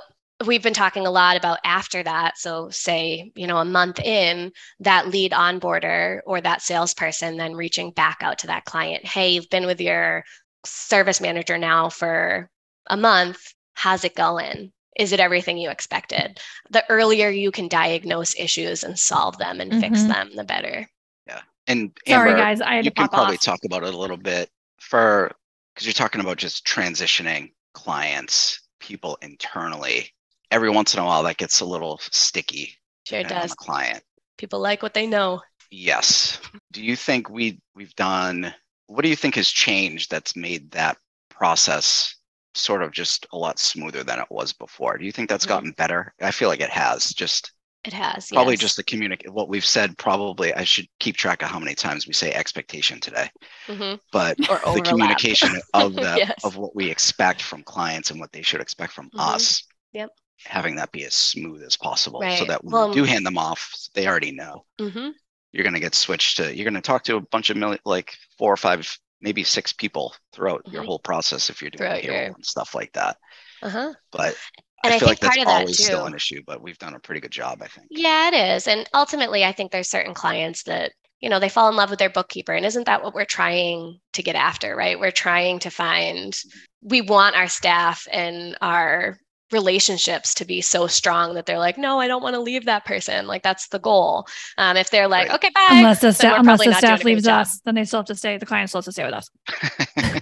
[0.46, 2.38] we've been talking a lot about after that.
[2.38, 7.92] So, say, you know, a month in, that lead onboarder or that salesperson then reaching
[7.92, 9.04] back out to that client.
[9.04, 10.24] Hey, you've been with your
[10.64, 12.50] service manager now for
[12.86, 13.54] a month.
[13.74, 14.72] How's it going?
[14.98, 16.40] Is it everything you expected?
[16.70, 19.80] The earlier you can diagnose issues and solve them and mm-hmm.
[19.80, 20.88] fix them, the better.
[21.26, 21.40] Yeah.
[21.66, 23.42] And sorry, guys, I had you to can probably off.
[23.42, 24.50] talk about it a little bit
[24.80, 25.32] for
[25.74, 30.12] because you're talking about just transitioning clients, people internally
[30.50, 32.74] every once in a while that gets a little sticky.
[33.06, 33.54] Sure does.
[33.54, 34.02] client.
[34.36, 35.40] People like what they know.
[35.70, 36.40] Yes.
[36.72, 38.52] Do you think we we've done
[38.86, 40.96] what do you think has changed that's made that
[41.28, 42.16] process
[42.54, 44.98] sort of just a lot smoother than it was before?
[44.98, 45.54] Do you think that's mm-hmm.
[45.54, 46.14] gotten better?
[46.20, 47.06] I feel like it has.
[47.06, 47.52] Just
[47.84, 48.60] it has probably yes.
[48.60, 49.96] just the communicate what we've said.
[49.96, 53.30] Probably I should keep track of how many times we say expectation today,
[53.66, 53.96] mm-hmm.
[54.12, 56.44] but the communication of the yes.
[56.44, 59.20] of what we expect from clients and what they should expect from mm-hmm.
[59.20, 59.64] us.
[59.92, 60.10] Yep
[60.44, 62.38] having that be as smooth as possible right.
[62.38, 64.64] so that when well, we do hand them off, they already know.
[64.78, 65.10] Mm-hmm.
[65.52, 67.80] You're going to get switched to, you're going to talk to a bunch of million,
[67.84, 70.74] like four or five, maybe six people throughout mm-hmm.
[70.74, 72.26] your whole process if you're doing payroll your...
[72.26, 73.16] and stuff like that.
[73.62, 73.92] Uh-huh.
[74.12, 74.36] But
[74.82, 77.00] and I, I feel like that's always that still an issue, but we've done a
[77.00, 77.88] pretty good job, I think.
[77.90, 78.66] Yeah, it is.
[78.66, 81.98] And ultimately, I think there's certain clients that you know they fall in love with
[81.98, 85.70] their bookkeeper and isn't that what we're trying to get after right we're trying to
[85.70, 86.34] find
[86.82, 89.18] we want our staff and our
[89.52, 92.84] relationships to be so strong that they're like, no, I don't want to leave that
[92.84, 93.26] person.
[93.26, 94.26] Like that's the goal.
[94.58, 95.34] Um, if they're like, right.
[95.36, 95.68] okay, bye.
[95.70, 98.38] Unless the, sta- unless the staff leaves us, then they still have to stay.
[98.38, 99.30] The client still has to stay with us.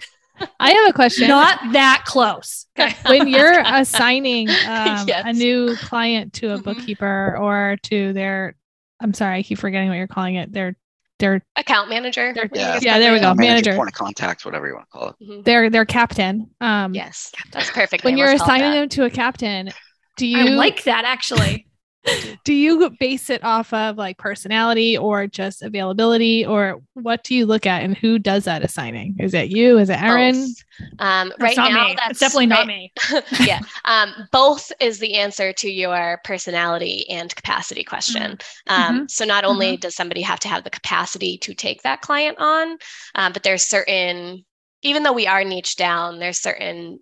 [0.60, 1.28] I have a question.
[1.28, 2.66] Not that close.
[2.78, 2.94] Okay.
[3.06, 5.24] when you're assigning um, yes.
[5.24, 6.62] a new client to a mm-hmm.
[6.62, 8.54] bookkeeper or to their,
[9.00, 10.52] I'm sorry, I keep forgetting what you're calling it.
[10.52, 10.76] Their
[11.18, 12.32] their account manager.
[12.34, 13.34] Their, yeah, yeah, there we go.
[13.34, 15.16] Manager, point of contact, whatever you want to call it.
[15.22, 15.42] Mm-hmm.
[15.42, 16.50] Their their captain.
[16.60, 18.04] Um, yes, that's perfect.
[18.04, 19.70] When you're assigning them to a captain,
[20.16, 21.67] do you I like that actually?
[22.44, 27.46] do you base it off of like personality or just availability or what do you
[27.46, 30.54] look at and who does that assigning is it you is it erin
[31.00, 31.94] um, right now me.
[31.96, 32.92] that's it's definitely right, not me
[33.46, 38.72] yeah um, both is the answer to your personality and capacity question mm-hmm.
[38.72, 39.04] Um, mm-hmm.
[39.08, 39.80] so not only mm-hmm.
[39.80, 42.78] does somebody have to have the capacity to take that client on
[43.16, 44.44] um, but there's certain
[44.82, 47.00] even though we are niche down there's certain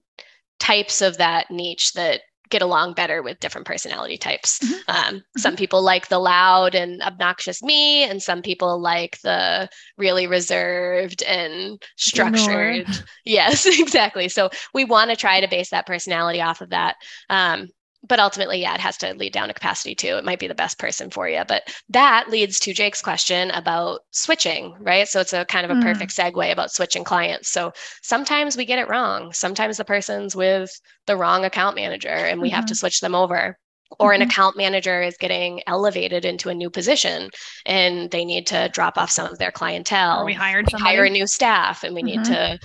[0.58, 4.58] types of that niche that get along better with different personality types.
[4.60, 4.74] Mm-hmm.
[4.88, 5.38] Um, mm-hmm.
[5.40, 11.22] Some people like the loud and obnoxious me, and some people like the really reserved
[11.22, 12.86] and structured.
[13.24, 14.28] Yes, exactly.
[14.28, 16.94] So we want to try to base that personality off of that.
[17.28, 17.68] Um,
[18.06, 20.16] but ultimately, yeah, it has to lead down to capacity too.
[20.16, 21.42] It might be the best person for you.
[21.46, 25.08] But that leads to Jake's question about switching, right?
[25.08, 25.82] So it's a kind of a mm.
[25.82, 27.50] perfect segue about switching clients.
[27.50, 29.32] So sometimes we get it wrong.
[29.32, 30.70] Sometimes the person's with
[31.06, 32.56] the wrong account manager and we mm-hmm.
[32.56, 32.78] have to mm-hmm.
[32.78, 33.58] switch them over.
[33.98, 34.22] Or mm-hmm.
[34.22, 37.30] an account manager is getting elevated into a new position
[37.64, 40.22] and they need to drop off some of their clientele.
[40.22, 42.22] Or we hired we hire new staff and we mm-hmm.
[42.22, 42.58] need to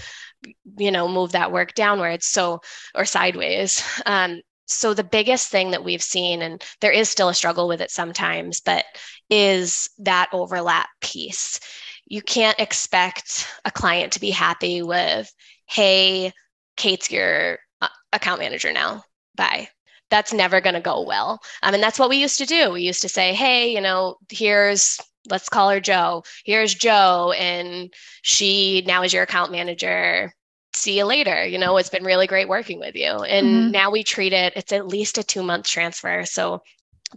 [0.77, 2.59] you know move that work downwards so
[2.95, 7.33] or sideways um, so the biggest thing that we've seen and there is still a
[7.33, 8.85] struggle with it sometimes but
[9.29, 11.59] is that overlap piece.
[12.05, 15.33] You can't expect a client to be happy with
[15.65, 16.33] hey
[16.75, 19.03] kate's your uh, account manager now.
[19.35, 19.69] Bye.
[20.09, 21.39] That's never going to go well.
[21.63, 22.71] Um, and that's what we used to do.
[22.71, 26.23] We used to say hey you know here's let's call her joe.
[26.43, 30.33] Here's joe and she now is your account manager
[30.73, 31.45] see you later.
[31.45, 33.09] You know, it's been really great working with you.
[33.09, 33.71] And mm-hmm.
[33.71, 36.25] now we treat it, it's at least a two month transfer.
[36.25, 36.61] So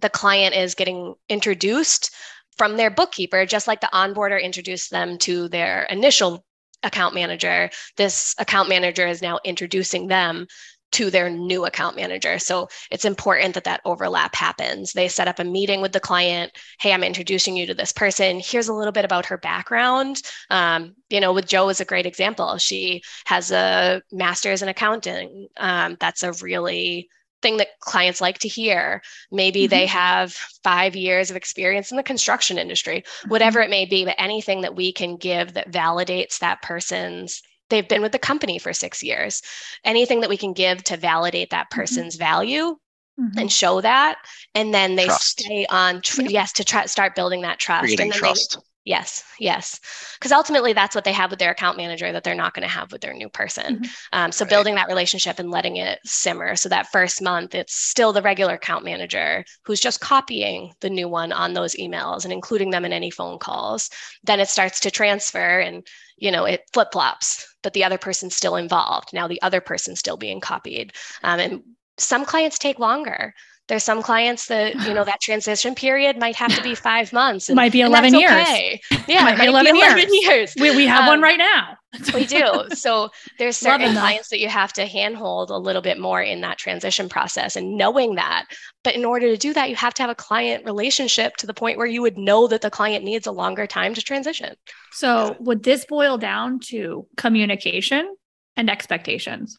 [0.00, 2.14] the client is getting introduced
[2.56, 6.44] from their bookkeeper, just like the onboarder introduced them to their initial
[6.82, 7.70] account manager.
[7.96, 10.46] This account manager is now introducing them
[10.92, 12.38] to their new account manager.
[12.38, 14.92] So it's important that that overlap happens.
[14.92, 16.52] They set up a meeting with the client.
[16.78, 18.40] Hey, I'm introducing you to this person.
[18.42, 20.22] Here's a little bit about her background.
[20.50, 22.58] Um, you know, with Joe is a great example.
[22.58, 25.48] She has a master's in accounting.
[25.56, 27.08] Um, that's a really
[27.44, 29.02] thing that clients like to hear.
[29.30, 29.70] Maybe mm-hmm.
[29.70, 30.32] they have
[30.64, 33.66] five years of experience in the construction industry, whatever mm-hmm.
[33.66, 38.02] it may be, but anything that we can give that validates that person's they've been
[38.02, 39.42] with the company for six years.
[39.84, 41.80] Anything that we can give to validate that mm-hmm.
[41.80, 42.24] person's mm-hmm.
[42.24, 42.76] value
[43.20, 43.38] mm-hmm.
[43.38, 44.18] and show that,
[44.54, 45.40] and then they trust.
[45.40, 46.00] stay on.
[46.00, 46.30] Tr- yep.
[46.30, 47.84] Yes, to try start building that trust.
[47.84, 48.58] Creating and then trust.
[48.84, 49.80] Yes, yes.
[50.18, 52.68] Because ultimately, that's what they have with their account manager that they're not going to
[52.68, 53.76] have with their new person.
[53.76, 53.84] Mm-hmm.
[54.12, 54.50] Um, so, right.
[54.50, 56.54] building that relationship and letting it simmer.
[56.54, 61.08] So, that first month, it's still the regular account manager who's just copying the new
[61.08, 63.88] one on those emails and including them in any phone calls.
[64.22, 68.36] Then it starts to transfer and you know it flip flops but the other person's
[68.36, 70.92] still involved now the other person's still being copied
[71.24, 71.62] um, and
[71.98, 73.34] some clients take longer
[73.68, 77.48] there's some clients that you know that transition period might have to be five months
[77.48, 78.30] and, might be 11 years.
[78.30, 78.80] okay.
[79.08, 80.24] yeah might, might be 11, 11 years.
[80.24, 80.54] years.
[80.58, 81.76] We, we have um, one right now.
[82.12, 82.64] we do.
[82.74, 86.58] So there's certain clients that you have to handhold a little bit more in that
[86.58, 88.46] transition process and knowing that.
[88.82, 91.54] But in order to do that you have to have a client relationship to the
[91.54, 94.54] point where you would know that the client needs a longer time to transition.
[94.92, 98.14] So would this boil down to communication
[98.56, 99.58] and expectations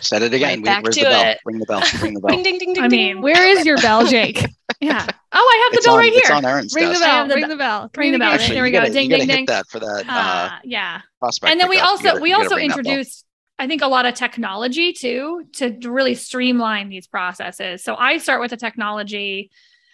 [0.00, 0.62] Said it again.
[0.62, 1.30] Right, Where's the bell?
[1.30, 1.38] It.
[1.44, 1.82] Ring the bell.
[2.02, 2.30] Ring the bell.
[2.30, 4.44] ding, ding, ding, ding, I mean, where is your bell, Jake?
[4.80, 5.06] yeah.
[5.32, 6.20] Oh, I have the it's bell on, right here.
[6.22, 7.00] It's on Erin's ring desk.
[7.00, 7.28] the bell.
[7.28, 7.90] Ring the bell.
[7.96, 8.32] Ring the bell.
[8.32, 8.78] Actually, there we go.
[8.80, 9.46] Gotta, ding, ding, ding.
[9.46, 10.04] that for that.
[10.08, 11.02] Uh, uh, yeah.
[11.18, 13.24] Prospect and then we also gotta, we also introduced
[13.58, 17.82] I think a lot of technology too to really streamline these processes.
[17.82, 19.50] So I start with the technology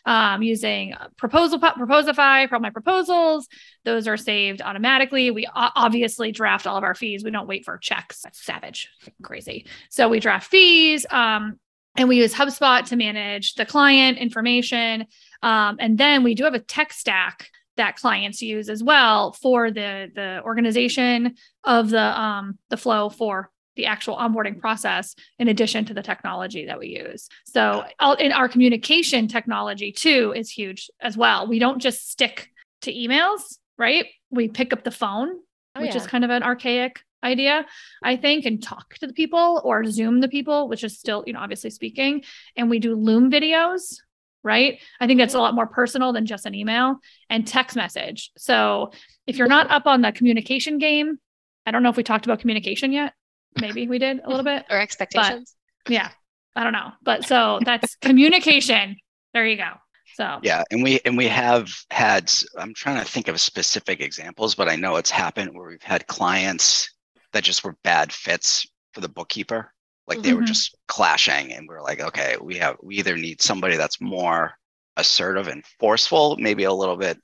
[0.06, 3.48] um, using proposal Proposify for all my proposals.
[3.84, 5.30] Those are saved automatically.
[5.30, 7.24] We obviously draft all of our fees.
[7.24, 8.22] We don't wait for checks.
[8.22, 8.88] That's savage,
[9.22, 9.66] crazy.
[9.90, 11.06] So we draft fees.
[11.10, 11.58] Um,
[11.96, 15.06] and we use HubSpot to manage the client information.
[15.42, 19.70] Um, and then we do have a tech stack that clients use as well for
[19.70, 25.84] the the organization of the um the flow for the actual onboarding process in addition
[25.86, 27.28] to the technology that we use.
[27.46, 27.84] So
[28.18, 31.46] in our communication technology too is huge as well.
[31.46, 32.50] We don't just stick
[32.82, 33.40] to emails,
[33.78, 34.06] right?
[34.30, 35.30] We pick up the phone,
[35.74, 35.96] oh, which yeah.
[35.96, 37.64] is kind of an archaic idea,
[38.02, 41.32] I think, and talk to the people or Zoom the people, which is still, you
[41.32, 42.22] know, obviously speaking.
[42.56, 43.96] And we do Loom videos,
[44.42, 44.78] right?
[45.00, 46.98] I think that's a lot more personal than just an email
[47.30, 48.30] and text message.
[48.36, 48.92] So
[49.26, 51.18] if you're not up on the communication game,
[51.64, 53.14] I don't know if we talked about communication yet
[53.60, 55.54] maybe we did a little bit or expectations.
[55.84, 56.10] But, yeah,
[56.56, 58.96] I don't know, but so that's communication.
[59.32, 59.70] There you go.
[60.14, 62.30] So yeah, and we and we have had.
[62.56, 66.06] I'm trying to think of specific examples, but I know it's happened where we've had
[66.06, 66.88] clients
[67.32, 69.72] that just were bad fits for the bookkeeper.
[70.06, 70.40] Like they mm-hmm.
[70.40, 74.00] were just clashing, and we are like, okay, we have we either need somebody that's
[74.00, 74.52] more
[74.96, 77.18] assertive and forceful, maybe a little bit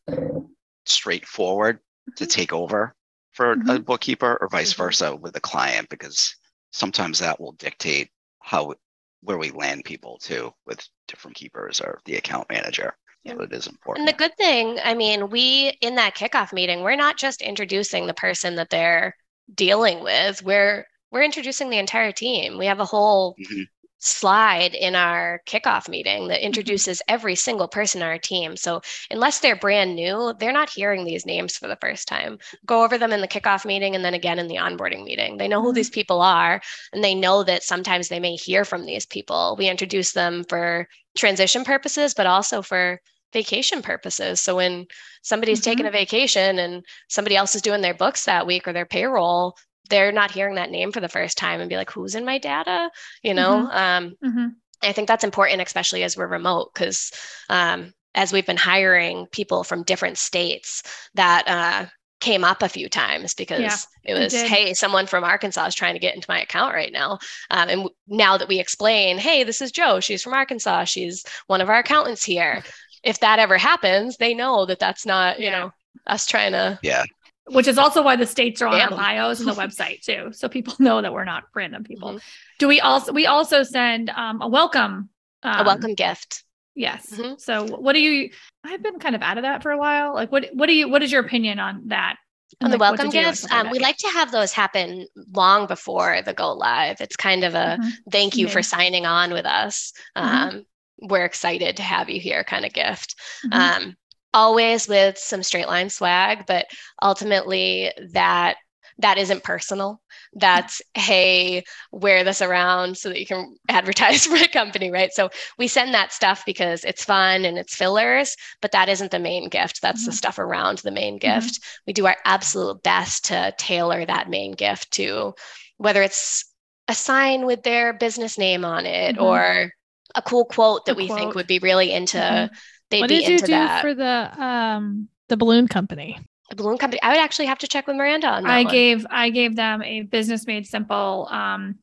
[0.86, 1.78] straightforward
[2.16, 2.30] to mm-hmm.
[2.30, 2.94] take over
[3.40, 3.70] for mm-hmm.
[3.70, 4.82] a bookkeeper or vice mm-hmm.
[4.82, 6.36] versa with a client because
[6.72, 8.74] sometimes that will dictate how
[9.22, 13.32] where we land people too with different keepers or the account manager yeah.
[13.32, 16.82] so it is important and the good thing i mean we in that kickoff meeting
[16.82, 19.16] we're not just introducing the person that they're
[19.54, 23.62] dealing with we're we're introducing the entire team we have a whole mm-hmm
[24.00, 26.46] slide in our kickoff meeting that mm-hmm.
[26.46, 28.56] introduces every single person on our team.
[28.56, 32.38] So, unless they're brand new, they're not hearing these names for the first time.
[32.66, 35.36] Go over them in the kickoff meeting and then again in the onboarding meeting.
[35.36, 35.76] They know who mm-hmm.
[35.76, 36.60] these people are
[36.92, 39.54] and they know that sometimes they may hear from these people.
[39.58, 43.00] We introduce them for transition purposes, but also for
[43.32, 44.40] vacation purposes.
[44.40, 44.86] So when
[45.22, 45.70] somebody's mm-hmm.
[45.70, 49.56] taking a vacation and somebody else is doing their books that week or their payroll,
[49.90, 52.38] they're not hearing that name for the first time and be like, who's in my
[52.38, 52.90] data?
[53.22, 53.76] You know, mm-hmm.
[53.76, 54.46] Um, mm-hmm.
[54.82, 57.12] I think that's important, especially as we're remote, because
[57.50, 60.82] um, as we've been hiring people from different states,
[61.14, 61.86] that uh,
[62.20, 65.74] came up a few times because yeah, it was, it hey, someone from Arkansas is
[65.74, 67.18] trying to get into my account right now.
[67.50, 71.24] Um, and w- now that we explain, hey, this is Joe, she's from Arkansas, she's
[71.46, 72.62] one of our accountants here.
[73.02, 75.58] If that ever happens, they know that that's not, you yeah.
[75.58, 75.72] know,
[76.06, 77.04] us trying to yeah
[77.46, 80.48] which is also why the states are on our bios and the website too, so
[80.48, 82.10] people know that we're not random people.
[82.10, 82.18] Mm-hmm.
[82.58, 85.10] Do we also we also send um, a welcome
[85.42, 86.44] um, a welcome gift?
[86.74, 87.10] Yes.
[87.10, 87.34] Mm-hmm.
[87.38, 88.30] So what do you?
[88.64, 90.14] I've been kind of out of that for a while.
[90.14, 90.88] Like, what what do you?
[90.88, 92.16] What is your opinion on that?
[92.62, 96.52] on the welcome gifts, um, we like to have those happen long before the go
[96.52, 97.00] live.
[97.00, 97.88] It's kind of a mm-hmm.
[98.10, 98.52] thank you yeah.
[98.52, 99.92] for signing on with us.
[100.16, 100.26] Mm-hmm.
[100.26, 100.66] Um,
[101.00, 103.14] we're excited to have you here kind of gift.
[103.46, 103.84] Mm-hmm.
[103.84, 103.96] Um,
[104.32, 106.66] always with some straight line swag, but
[107.02, 108.56] ultimately that
[109.00, 110.00] that isn't personal.
[110.34, 115.10] That's, hey, wear this around so that you can advertise for a company, right?
[115.12, 119.18] So we send that stuff because it's fun and it's fillers, but that isn't the
[119.18, 119.82] main gift.
[119.82, 120.10] That's mm-hmm.
[120.10, 121.40] the stuff around the main mm-hmm.
[121.40, 121.60] gift.
[121.86, 125.34] We do our absolute best to tailor that main gift to
[125.78, 126.44] whether it's
[126.88, 129.24] a sign with their business name on it mm-hmm.
[129.24, 129.72] or
[130.14, 131.18] a cool quote that a we quote.
[131.18, 132.54] think would be really into mm-hmm
[132.90, 133.82] they'd what be did you do that.
[133.82, 136.18] for the um the balloon company?
[136.52, 137.00] a balloon company.
[137.02, 138.50] I would actually have to check with Miranda on that.
[138.50, 138.72] I one.
[138.72, 141.78] gave I gave them a business made simple um,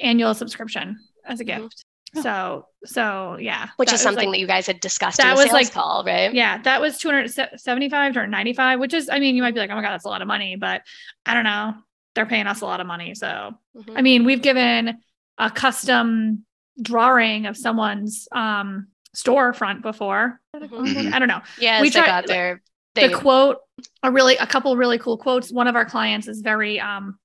[0.00, 1.46] annual subscription as a Mhm.
[1.62, 1.84] gift.
[2.22, 5.34] So so yeah, which is something like- that you guys had discussed that in the
[5.36, 6.34] was, sales like- call, right?
[6.34, 9.74] yeah, that was 275 or 95, which is I mean, you might be like, oh
[9.76, 10.82] my god, that's a lot of money, but
[11.24, 11.74] I don't know.
[12.14, 13.94] They're paying us a lot of money, so Mhm.
[13.96, 14.98] I mean, we've given
[15.38, 16.44] a custom
[16.82, 20.40] drawing of someone's um storefront before.
[20.56, 21.12] Mhm.
[21.12, 21.42] I don't know.
[21.58, 22.62] Yes, we they tried- got their
[22.94, 23.58] they, the quote
[24.02, 27.18] a really a couple really cool quotes one of our clients is very um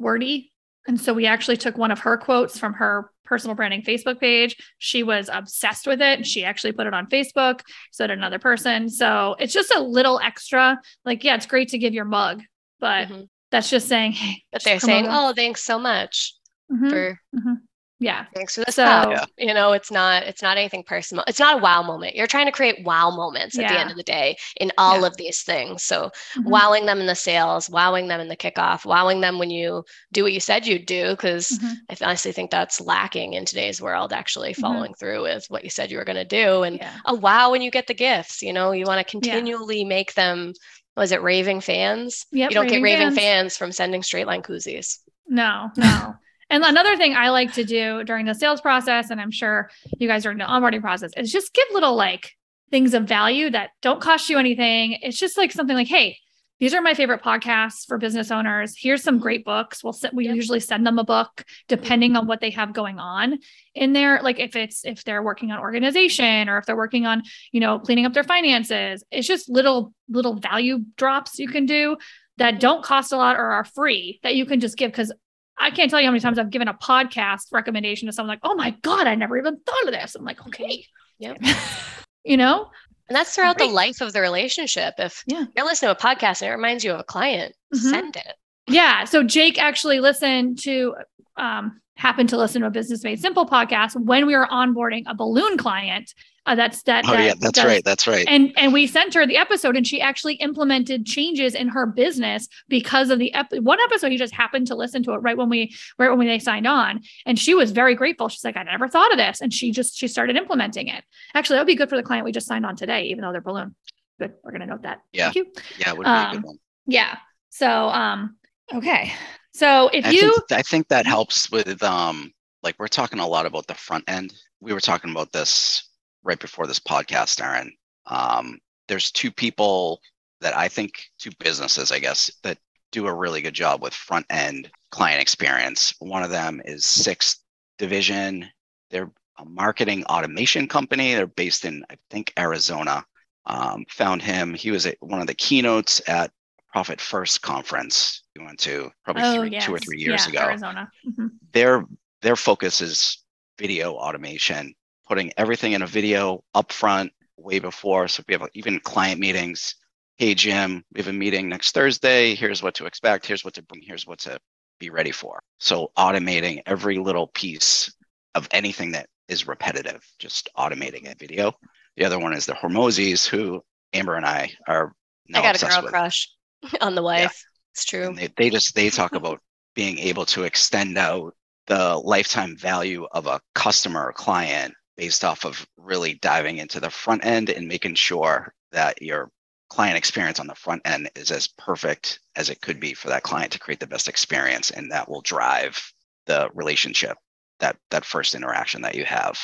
[0.00, 0.50] wordy
[0.88, 4.56] and so we actually took one of her quotes from her personal branding facebook page
[4.78, 7.60] she was obsessed with it she actually put it on facebook
[7.92, 11.78] so did another person so it's just a little extra like yeah it's great to
[11.78, 12.42] give your mug
[12.80, 13.28] but Mhm.
[13.52, 16.34] that's just saying hey but they're just saying, promote "Oh, thanks so much
[16.72, 17.56] Mhm, for mhm.
[18.00, 19.24] Yeah thanks for the So- Yeah.
[19.38, 21.24] You know, it's not it's not anything personal.
[21.28, 22.16] It's not a wow moment.
[22.16, 25.06] You're trying to create wow moments at the end of the day in all Yeah.
[25.08, 25.82] of these things.
[25.82, 26.44] So Mhm.
[26.44, 30.22] wowing them in the sales, wowing them in the kickoff, wowing them when you do
[30.22, 31.74] what you said you'd do, because Mhm.
[31.90, 34.12] I honestly think that's lacking in today's world.
[34.12, 34.60] Actually, Mhm.
[34.60, 37.50] following through with what you said you were going to do, and yeah a wow
[37.50, 38.42] when you get the gifts.
[38.42, 40.52] You know, you want to continually make them.
[40.96, 42.24] Was it raving fans?
[42.32, 43.18] Yep, you don't raving get raving fans.
[43.18, 43.56] fans.
[43.56, 44.98] from sending straight line koozies.
[45.26, 46.14] No, no.
[46.54, 50.06] And another thing I like to do during the sales process, and I'm sure you
[50.08, 52.32] guys during the onboarding process, is just give little like
[52.70, 54.98] things of value that don't cost you anything.
[55.02, 56.18] It's just like something like, hey,
[56.60, 58.76] these are my favorite podcasts for business owners.
[58.78, 59.82] Here's some great books.
[59.82, 60.36] We'll se- we Yep.
[60.36, 63.38] usually send them a book depending on what they have going on
[63.74, 64.20] in there.
[64.22, 67.80] Like if it's if they're working on organization or if they're working on, you know,
[67.80, 69.02] cleaning up their finances.
[69.10, 71.96] It's just little little value drops you can do
[72.38, 75.12] that don't cost a lot or are free that you can just give because
[75.58, 78.40] I can't tell you how many times I've given a podcast recommendation to someone like,
[78.42, 80.14] oh my God, I never even thought of this.
[80.14, 80.84] I'm like, okay.
[81.18, 81.38] Yep.
[82.24, 82.70] you know?
[83.08, 84.94] And that's throughout the life of the relationship.
[84.98, 85.44] If Yeah.
[85.56, 87.78] you're listening to a podcast and it reminds you of a client, Mhm.
[87.78, 88.34] send it.
[88.66, 89.04] Yeah.
[89.04, 90.94] So Jake actually listened to,
[91.36, 95.14] um, happened to listen to a Business Made Simple podcast when we were onboarding a
[95.14, 96.12] balloon client.
[96.46, 97.04] Uh, that's that.
[97.06, 97.84] Oh that yeah, that's does- right.
[97.84, 98.26] That's right.
[98.28, 102.48] And and we sent her the episode, and she actually implemented changes in her business
[102.68, 104.12] because of the ep- one episode.
[104.12, 106.66] He just happened to listen to it right when we right when we, they signed
[106.66, 108.28] on, and she was very grateful.
[108.28, 111.02] She's like, I never thought of this, and she just she started implementing it.
[111.34, 113.32] Actually, that would be good for the client we just signed on today, even though
[113.32, 113.74] they're balloon.
[114.18, 115.00] Good, we're gonna note that.
[115.12, 115.32] Yeah.
[115.32, 115.46] Thank you.
[115.78, 116.58] yeah, it would be a good um, one.
[116.86, 117.16] Yeah.
[117.50, 118.36] So um,
[118.74, 119.12] okay.
[119.54, 123.26] So if I you think I think that helps with um like we're talking a
[123.26, 124.34] lot about the front end.
[124.60, 125.88] We were talking about this
[126.24, 127.72] right before this podcast, Erin.
[128.06, 128.58] Um,
[128.88, 130.00] there's two people
[130.40, 132.58] that I think two businesses, I guess, that
[132.92, 135.94] do a really good job with front end client experience.
[136.00, 137.38] One of them is Sixth
[137.78, 138.46] Division.
[138.90, 141.14] They're a marketing automation company.
[141.14, 143.04] They're based in, I think, Arizona.
[143.46, 144.54] Um, found him.
[144.54, 146.30] He was at one of the keynotes at
[146.72, 150.90] Profit First conference we went to probably three, two or three years Yeah, ago Arizona.
[151.06, 151.30] Mhm.
[151.52, 151.84] their
[152.22, 153.22] their focus is
[153.58, 154.74] video automation,
[155.06, 158.08] putting everything in a video upfront way before.
[158.08, 159.74] So if we have even client meetings,
[160.16, 162.34] hey Jim, we have a meeting next Thursday.
[162.34, 163.26] Here's what to expect.
[163.26, 163.82] Here's what to bring.
[163.82, 164.38] Here's what to
[164.78, 165.40] be ready for.
[165.58, 167.92] So automating every little piece
[168.34, 171.52] of anything that is repetitive, just automating a video.
[171.96, 174.92] The other one is the Hormozis, who Amber and I are
[175.32, 175.92] I got a girl with.
[175.92, 176.30] crush
[176.80, 177.44] on the wife.
[177.72, 178.12] It's true.
[178.14, 179.40] They, they just they talk about
[179.74, 181.34] being able to extend out
[181.66, 186.90] the lifetime value of a customer or client based off of really diving into the
[186.90, 189.30] front end and making sure that your
[189.68, 193.22] client experience on the front end is as perfect as it could be for that
[193.22, 195.92] client to create the best experience and that will drive
[196.26, 197.16] the relationship
[197.60, 199.38] that that first interaction that you have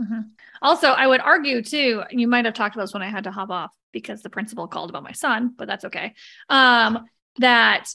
[0.00, 0.30] Mhm.
[0.62, 3.30] Also, I would argue too, you might have talked about this when I had to
[3.30, 6.14] hop off because the principal called about my son, but that's okay.
[6.48, 7.06] Um,
[7.38, 7.88] that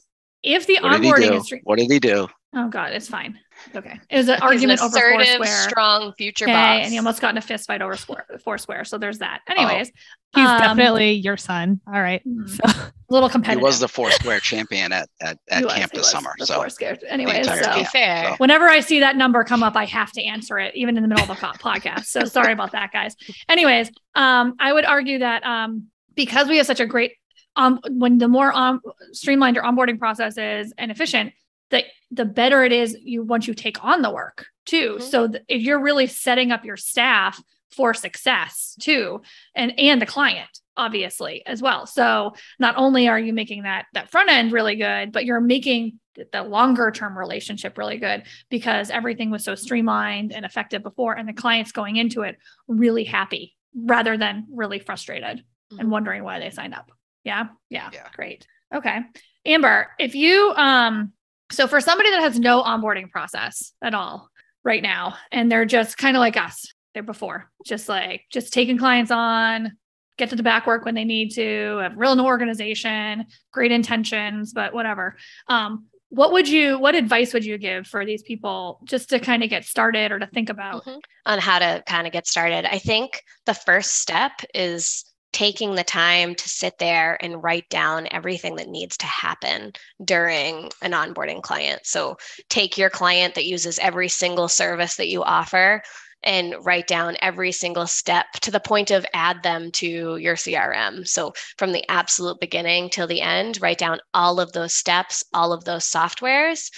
[0.44, 3.38] if the what onboarding is what did he do oh god, it's fine.
[3.68, 4.00] It's okay.
[4.10, 5.70] It was an He's argument an over assertive, Foursquare.
[5.70, 6.84] strong future Okay, boss.
[6.84, 8.84] and he almost got in a fist fight over Square, Foursquare.
[8.86, 9.42] So there's that.
[9.50, 9.54] Oh.
[9.54, 9.92] Anyways,
[10.36, 11.80] He's um, definitely your son.
[11.88, 12.22] All right.
[12.28, 12.50] Mhm.
[12.50, 13.60] So a little competitive.
[13.62, 16.12] he was the four square champion at at, at He was, camp he this was
[16.12, 16.98] summer the so Foursquare.
[17.08, 18.30] Anyways, entire so to be Yeah, fair.
[18.32, 21.04] so- whenever I see that number come up, I have to answer it, even in
[21.04, 22.06] the middle of a podcast.
[22.06, 23.16] So sorry about that, guys.
[23.48, 27.14] Anyways, um, I would argue that um, because we have such a great
[27.56, 28.82] um, when the more um,
[29.14, 31.32] streamlined your onboarding process is and efficient,
[31.72, 31.86] that
[32.16, 34.98] the better it is you once you take on the work too.
[35.00, 35.02] Mhm.
[35.02, 37.42] So th- if you're really setting up your staff
[37.72, 39.22] for success too,
[39.56, 41.86] and and the client obviously as well.
[41.86, 46.00] So not only are you making that that front end really good, but you're making
[46.32, 51.28] the longer term relationship really good because everything was so streamlined and effective before, and
[51.28, 52.38] the clients going into it
[52.68, 55.92] really happy rather than really frustrated and Mhm.
[55.92, 56.92] wondering why they signed up.
[57.26, 57.48] Yeah.
[57.70, 57.90] Yeah.
[57.92, 58.08] Yeah.
[58.16, 58.48] Great.
[58.74, 59.00] Okay.
[59.46, 61.12] Amber, if you um
[61.52, 64.30] so for somebody that has no onboarding process at all
[64.64, 68.78] right now and they're just kind of like us, they're before, just like just taking
[68.78, 69.78] clients on,
[70.18, 74.54] get to the back work when they need to, have real no organization, great intentions,
[74.54, 75.18] but whatever.
[75.48, 79.44] Um, what would you what advice would you give for these people just to kind
[79.44, 81.00] of get started or to think about mm-hmm.
[81.26, 85.04] on how to kind of get started i think the first step is
[85.36, 89.74] taking the time to sit there and write down everything that needs to happen
[90.06, 92.16] during an onboarding client so
[92.48, 95.82] take your client that uses every single service that you offer
[96.24, 101.06] and write down every single step to the point of add them to your CRM.
[101.06, 105.54] So from the absolute beginning till the end, write down all of those steps, all
[105.54, 106.72] of those softwares.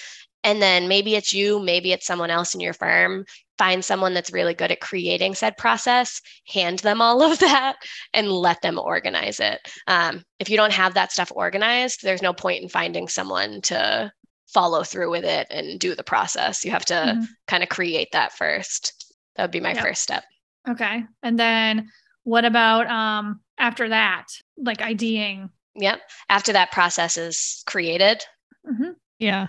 [0.43, 3.23] And then maybe it's you, maybe it's someone else in your firm.
[3.57, 7.75] Find someone that's really good at creating said process, hand them all of that,
[8.13, 9.59] and let them organize it.
[9.87, 14.11] Um, if you don't have that stuff organized, there's no point in finding someone to
[14.47, 16.63] follow through with it and do the process.
[16.63, 17.23] You have to mm-hmm.
[17.47, 19.13] kind of create that first.
[19.35, 19.83] That would be my yep.
[19.83, 20.23] first step.
[20.67, 21.03] Okay.
[21.23, 21.89] And then
[22.23, 24.27] what about um after that?
[24.57, 25.49] Like IDing.
[25.75, 26.01] Yep.
[26.29, 28.23] After that process is created.
[28.65, 28.91] Mm-hmm.
[29.19, 29.47] Yeah.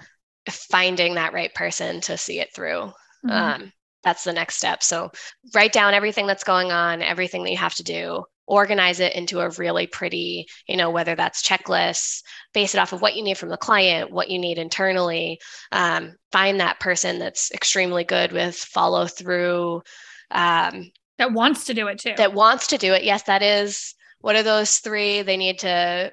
[0.48, 2.92] Finding that right person to see it through.
[3.26, 3.30] Mm-hmm.
[3.30, 4.82] Um, that's the next step.
[4.82, 5.10] So
[5.54, 9.40] write down everything that's going on, everything that you have to do, organize it into
[9.40, 12.22] a really pretty, you know, whether that's checklists,
[12.54, 15.38] base it off of what you need from the client, what you need internally.
[15.70, 19.82] Um, find that person that's extremely good with follow through.
[20.30, 22.14] Um, that wants to do it too.
[22.16, 23.04] That wants to do it.
[23.04, 23.94] Yes, that is.
[24.20, 25.22] What are those three?
[25.22, 26.12] They need to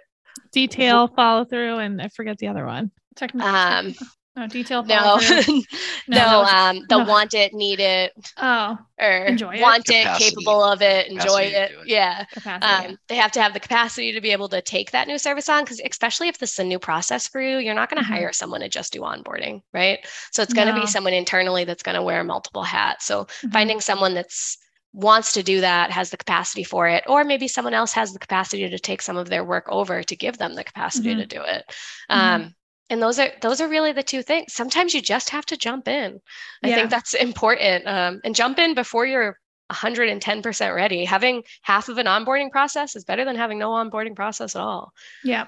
[0.51, 2.91] detail, follow through, and I forget the other one.
[3.15, 3.47] Technical.
[3.47, 3.95] Um,
[4.36, 4.83] no detail.
[4.83, 5.17] No,
[5.47, 5.61] no,
[6.07, 7.05] no um, the no.
[7.05, 8.11] want it, need it.
[8.38, 11.71] Oh, or enjoy want it, capable of it, enjoy it.
[11.71, 11.88] it.
[11.88, 12.25] Yeah.
[12.33, 15.17] Capacity, um, They have to have the capacity to be able to take that new
[15.17, 18.01] service on because, especially if this is a new process for you, you're not going
[18.01, 18.13] to mm-hmm.
[18.13, 19.99] hire someone to just do onboarding, right?
[20.31, 20.81] So it's going to no.
[20.81, 23.05] be someone internally that's going to wear multiple hats.
[23.05, 23.49] So mm-hmm.
[23.49, 24.57] finding someone that's
[24.95, 28.19] wants to do that has the capacity for it or maybe someone else has the
[28.19, 31.19] capacity to take some of their work over to give them the capacity mm-hmm.
[31.19, 31.65] to do it
[32.09, 32.43] mm-hmm.
[32.43, 32.55] um,
[32.89, 35.88] and those are those are really the two things sometimes you just have to jump
[35.88, 36.19] in
[36.63, 36.75] i yeah.
[36.75, 39.39] think that's important um, and jump in before you're
[39.71, 44.55] 110% ready having half of an onboarding process is better than having no onboarding process
[44.55, 45.45] at all yeah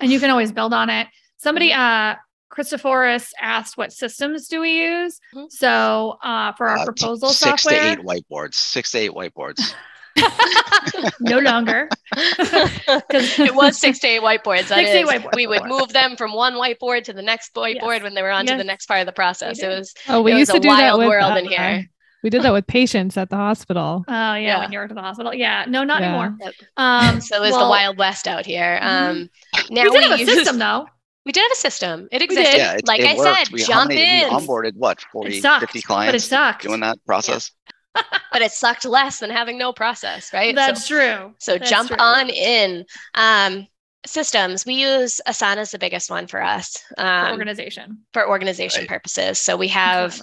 [0.00, 2.16] and you can always build on it somebody mm-hmm.
[2.16, 2.20] uh
[2.50, 5.20] Christophoris asked what systems do we use?
[5.32, 5.44] Mm-hmm.
[5.50, 9.12] So uh, for our uh, proposal six software, six to eight whiteboards, six to eight
[9.12, 9.72] whiteboards.
[11.20, 11.88] no longer.
[12.16, 14.68] it was six to eight whiteboards.
[14.68, 15.34] That six is, whiteboard.
[15.34, 18.02] we would move them from one whiteboard to the next whiteboard yes.
[18.02, 18.54] when they were on yes.
[18.54, 19.62] to the next part of the process.
[19.62, 21.86] It was oh, we used to do that with, world uh, in here.
[22.22, 24.04] We did that with patients at the hospital.
[24.06, 24.58] Oh yeah, yeah.
[24.60, 25.32] when you were at the hospital.
[25.32, 26.08] Yeah, no, not yeah.
[26.08, 26.36] anymore.
[26.40, 26.54] Yep.
[26.76, 28.78] Um, so it was well, the Wild West out here.
[28.82, 29.10] Mm-hmm.
[29.10, 29.30] Um,
[29.70, 30.86] now we did we have a system though.
[31.26, 32.08] We did have a system.
[32.10, 32.56] It existed.
[32.56, 33.38] Yeah, it, like it I worked.
[33.38, 34.28] said, we, jump in.
[34.28, 36.08] We onboarded what 40, 50 clients.
[36.08, 36.62] But it sucked.
[36.62, 37.52] Doing that process.
[37.96, 40.54] Yeah but it sucked less than having no process, right?
[40.54, 41.34] That's so, true.
[41.38, 41.96] So That's jump true.
[41.98, 42.84] on in.
[43.14, 43.66] Um,
[44.06, 48.80] systems we use asana is the biggest one for us um, for organization for organization
[48.80, 48.88] right.
[48.88, 50.18] purposes so we have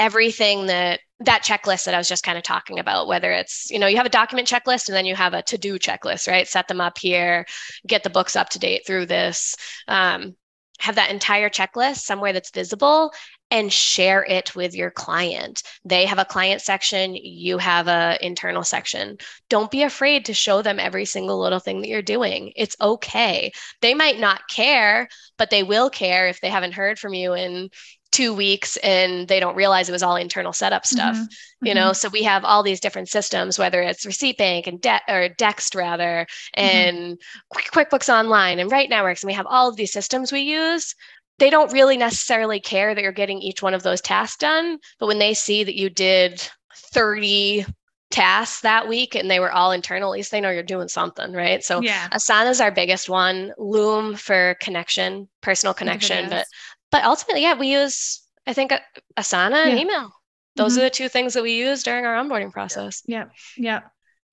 [0.00, 3.78] everything that that checklist that i was just kind of talking about whether it's you
[3.78, 6.66] know you have a document checklist and then you have a to-do checklist right set
[6.66, 7.46] them up here
[7.86, 9.54] get the books up to date through this
[9.86, 10.34] um,
[10.80, 13.12] have that entire checklist somewhere that's visible
[13.50, 15.62] and share it with your client.
[15.84, 19.18] They have a client section, you have a internal section.
[19.48, 22.52] Don't be afraid to show them every single little thing that you're doing.
[22.56, 23.52] It's okay.
[23.80, 27.70] They might not care, but they will care if they haven't heard from you in
[28.12, 31.66] two weeks and they don't realize it was all internal setup stuff mm-hmm.
[31.66, 31.94] you know mm-hmm.
[31.94, 35.76] so we have all these different systems whether it's receipt bank and debt or dext
[35.76, 36.26] rather
[36.56, 36.60] mm-hmm.
[36.60, 37.78] and mm-hmm.
[37.78, 40.96] quickbooks online and right networks and we have all of these systems we use
[41.40, 44.78] they don't really necessarily care that you're getting each one of those tasks done.
[45.00, 47.64] But when they see that you did 30
[48.10, 51.32] tasks that week and they were all internal, at least they know you're doing something,
[51.32, 51.64] right?
[51.64, 52.08] So yeah.
[52.10, 53.52] Asana is our biggest one.
[53.56, 56.28] Loom for connection, personal connection.
[56.28, 56.46] But
[56.90, 58.72] but ultimately, yeah, we use I think
[59.16, 59.70] Asana yeah.
[59.70, 60.12] and email.
[60.56, 60.80] Those mm-hmm.
[60.80, 63.02] are the two things that we use during our onboarding process.
[63.06, 63.26] Yeah.
[63.56, 63.78] Yeah.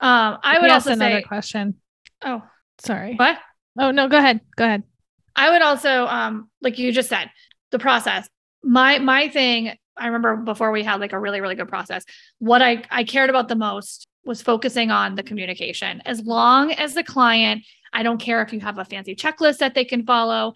[0.00, 1.76] Um, I would also another say, question.
[2.22, 2.42] Oh,
[2.78, 3.14] sorry.
[3.14, 3.38] What?
[3.78, 4.40] Oh no, go ahead.
[4.56, 4.82] Go ahead.
[5.38, 7.30] I would also, um, like you just said,
[7.70, 8.28] the process.
[8.64, 12.04] My my thing, I remember before we had like a really really good process.
[12.40, 16.02] What I I cared about the most was focusing on the communication.
[16.04, 19.74] As long as the client, I don't care if you have a fancy checklist that
[19.74, 20.54] they can follow,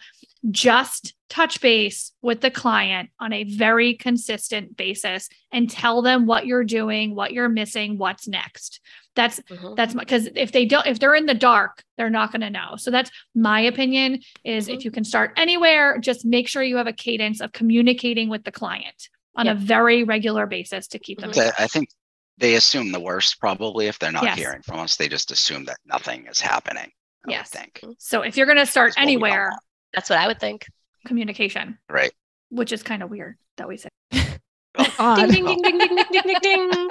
[0.50, 6.44] just touch base with the client on a very consistent basis and tell them what
[6.44, 8.80] you're doing, what you're missing, what's next.
[9.14, 9.74] That's mm-hmm.
[9.74, 12.76] that's because if they don't, if they're in the dark, they're not going to know.
[12.76, 14.20] So that's my opinion.
[14.44, 14.74] Is mm-hmm.
[14.74, 18.44] if you can start anywhere, just make sure you have a cadence of communicating with
[18.44, 19.56] the client on yep.
[19.56, 21.30] a very regular basis to keep them.
[21.30, 21.62] Mm-hmm.
[21.62, 21.88] I think
[22.38, 24.38] they assume the worst probably if they're not yes.
[24.38, 24.96] hearing from us.
[24.96, 26.90] They just assume that nothing is happening.
[27.26, 27.50] I yes.
[27.50, 27.80] think.
[27.98, 29.52] So if you're going to start anywhere,
[29.94, 30.66] that's what I would think.
[31.06, 31.78] Communication.
[31.88, 32.12] Right.
[32.50, 33.88] Which is kind of weird that we say.
[34.78, 36.88] Oh, ding, ding, ding, ding, ding, ding, ding, ding.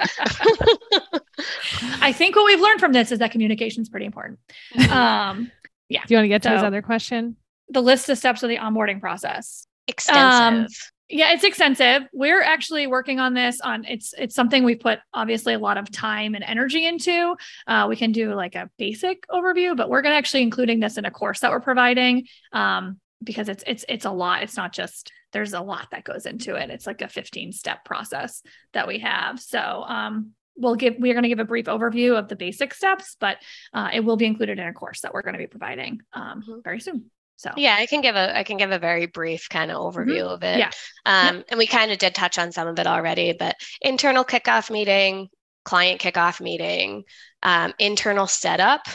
[2.00, 4.38] I think what we've learned from this is that communication is pretty important.
[4.74, 4.92] Mm-hmm.
[4.92, 5.50] Um,
[5.88, 6.02] yeah.
[6.06, 7.36] Do you want to get to so, his other question?
[7.70, 9.66] The list of steps of the onboarding process.
[9.88, 10.20] Extensive.
[10.22, 10.66] Um,
[11.08, 12.04] yeah, it's extensive.
[12.12, 15.90] We're actually working on this on it's it's something we put obviously a lot of
[15.90, 17.36] time and energy into.
[17.66, 20.96] Uh, we can do like a basic overview, but we're going to actually including this
[20.96, 24.42] in a course that we're providing um, because it's it's it's a lot.
[24.42, 26.70] It's not just there's a lot that goes into it.
[26.70, 29.40] It's like a 15 step process that we have.
[29.40, 33.16] So um, we'll give we're going to give a brief overview of the basic steps,
[33.18, 33.38] but
[33.72, 36.42] uh, it will be included in a course that we're going to be providing um,
[36.42, 36.60] mm-hmm.
[36.62, 37.10] very soon.
[37.36, 40.22] So yeah, I can give a I can give a very brief kind of overview
[40.22, 40.34] mm-hmm.
[40.34, 40.58] of it.
[40.58, 40.70] Yeah.
[41.06, 41.46] Um, yep.
[41.48, 45.28] and we kind of did touch on some of it already, but internal kickoff meeting,
[45.64, 47.04] client kickoff meeting,
[47.42, 48.86] um, internal setup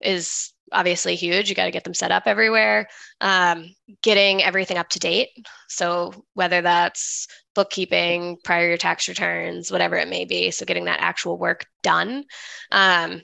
[0.00, 1.48] is obviously huge.
[1.48, 2.88] You got to get them set up everywhere.
[3.20, 5.28] Um, getting everything up to date.
[5.68, 10.50] So whether that's bookkeeping, prior year tax returns, whatever it may be.
[10.50, 12.24] So getting that actual work done.
[12.72, 13.22] Um,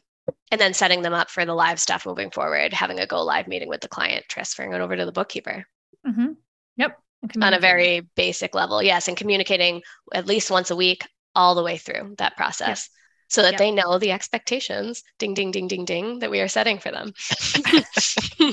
[0.50, 3.48] and then setting them up for the live stuff moving forward, having a go live
[3.48, 5.66] meeting with the client, transferring it over to the bookkeeper.
[6.06, 6.32] Mm-hmm.
[6.76, 6.98] Yep.
[7.40, 8.82] On a very basic level.
[8.82, 9.08] Yes.
[9.08, 9.82] And communicating
[10.12, 12.88] at least once a week all the way through that process.
[13.32, 13.58] So that yep.
[13.58, 17.14] they know the expectations, ding, ding, ding, ding, ding, that we are setting for them.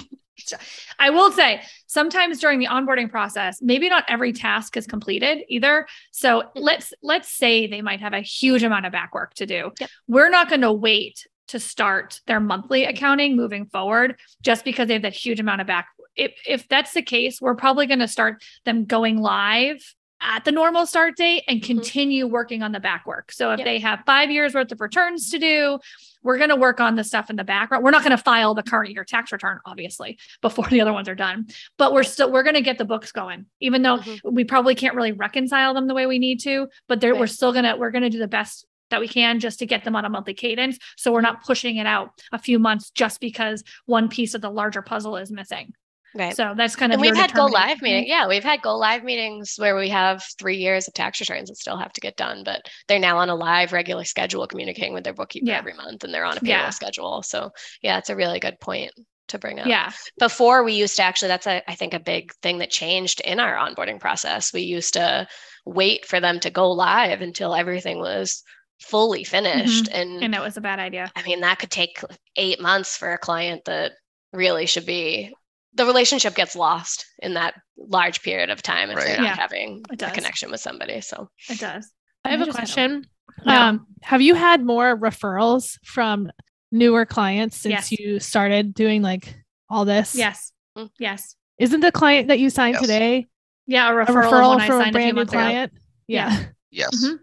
[0.99, 5.85] I will say sometimes during the onboarding process, maybe not every task is completed either.
[6.11, 6.45] So mm.
[6.55, 9.71] let's let's say they might have a huge amount of back work to do.
[9.81, 9.89] Yep.
[10.07, 14.93] We're not going to wait to start their monthly accounting moving forward just because they
[14.93, 18.07] have that huge amount of back if if that's the case we're probably going to
[18.07, 21.73] start them going live at the normal start date and mm-hmm.
[21.73, 22.33] continue mm-hmm.
[22.33, 23.65] working on the back work so if yep.
[23.65, 25.79] they have 5 years worth of returns to do
[26.21, 28.53] we're going to work on the stuff in the background we're not going to file
[28.53, 31.47] the current year tax return obviously before the other ones are done
[31.77, 34.33] but we're still we're going to get the books going even though mm-hmm.
[34.33, 37.17] we probably can't really reconcile them the way we need to but right.
[37.17, 39.65] we're still going to we're going to do the best that we can just to
[39.65, 40.77] get them on a monthly cadence.
[40.97, 44.49] So we're not pushing it out a few months just because one piece of the
[44.49, 45.73] larger puzzle is missing.
[46.15, 46.35] Right.
[46.35, 48.07] So that's kind of and we've had go live meetings.
[48.07, 51.57] Yeah, we've had go live meetings where we have three years of tax returns that
[51.57, 55.03] still have to get done, but they're now on a live regular schedule communicating with
[55.03, 55.57] their bookkeeper yeah.
[55.57, 56.69] every month and they're on a payroll yeah.
[56.71, 57.21] schedule.
[57.21, 57.51] So
[57.81, 58.91] yeah, it's a really good point
[59.27, 59.67] to bring up.
[59.67, 59.91] Yeah.
[60.17, 63.39] Before we used to actually, that's a, I think a big thing that changed in
[63.39, 64.51] our onboarding process.
[64.51, 65.27] We used to
[65.65, 68.43] wait for them to go live until everything was
[68.81, 70.13] fully finished mm-hmm.
[70.13, 72.01] and and it was a bad idea i mean that could take
[72.37, 73.91] eight months for a client that
[74.31, 75.33] really should be
[75.73, 79.07] the relationship gets lost in that large period of time if right.
[79.07, 81.29] they're not yeah, having a connection with somebody so.
[81.49, 81.89] It does.
[82.25, 83.05] I have a question.
[83.45, 86.31] Um, have you had more referrals from
[86.71, 87.91] newer clients since yes.
[87.91, 89.33] you started doing like
[89.69, 90.15] all this?
[90.15, 90.51] Yes.
[90.77, 90.89] Mm.
[90.99, 91.35] yes.
[91.57, 92.81] Isn't the client that you signed yes.
[92.81, 93.27] today
[93.69, 95.81] yeah a referral, a referral from a brand new client ago.
[96.07, 96.45] yeah.
[96.71, 97.03] Yes.
[97.03, 97.15] Mm-hmm.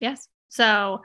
[0.00, 0.28] yes.
[0.48, 1.00] So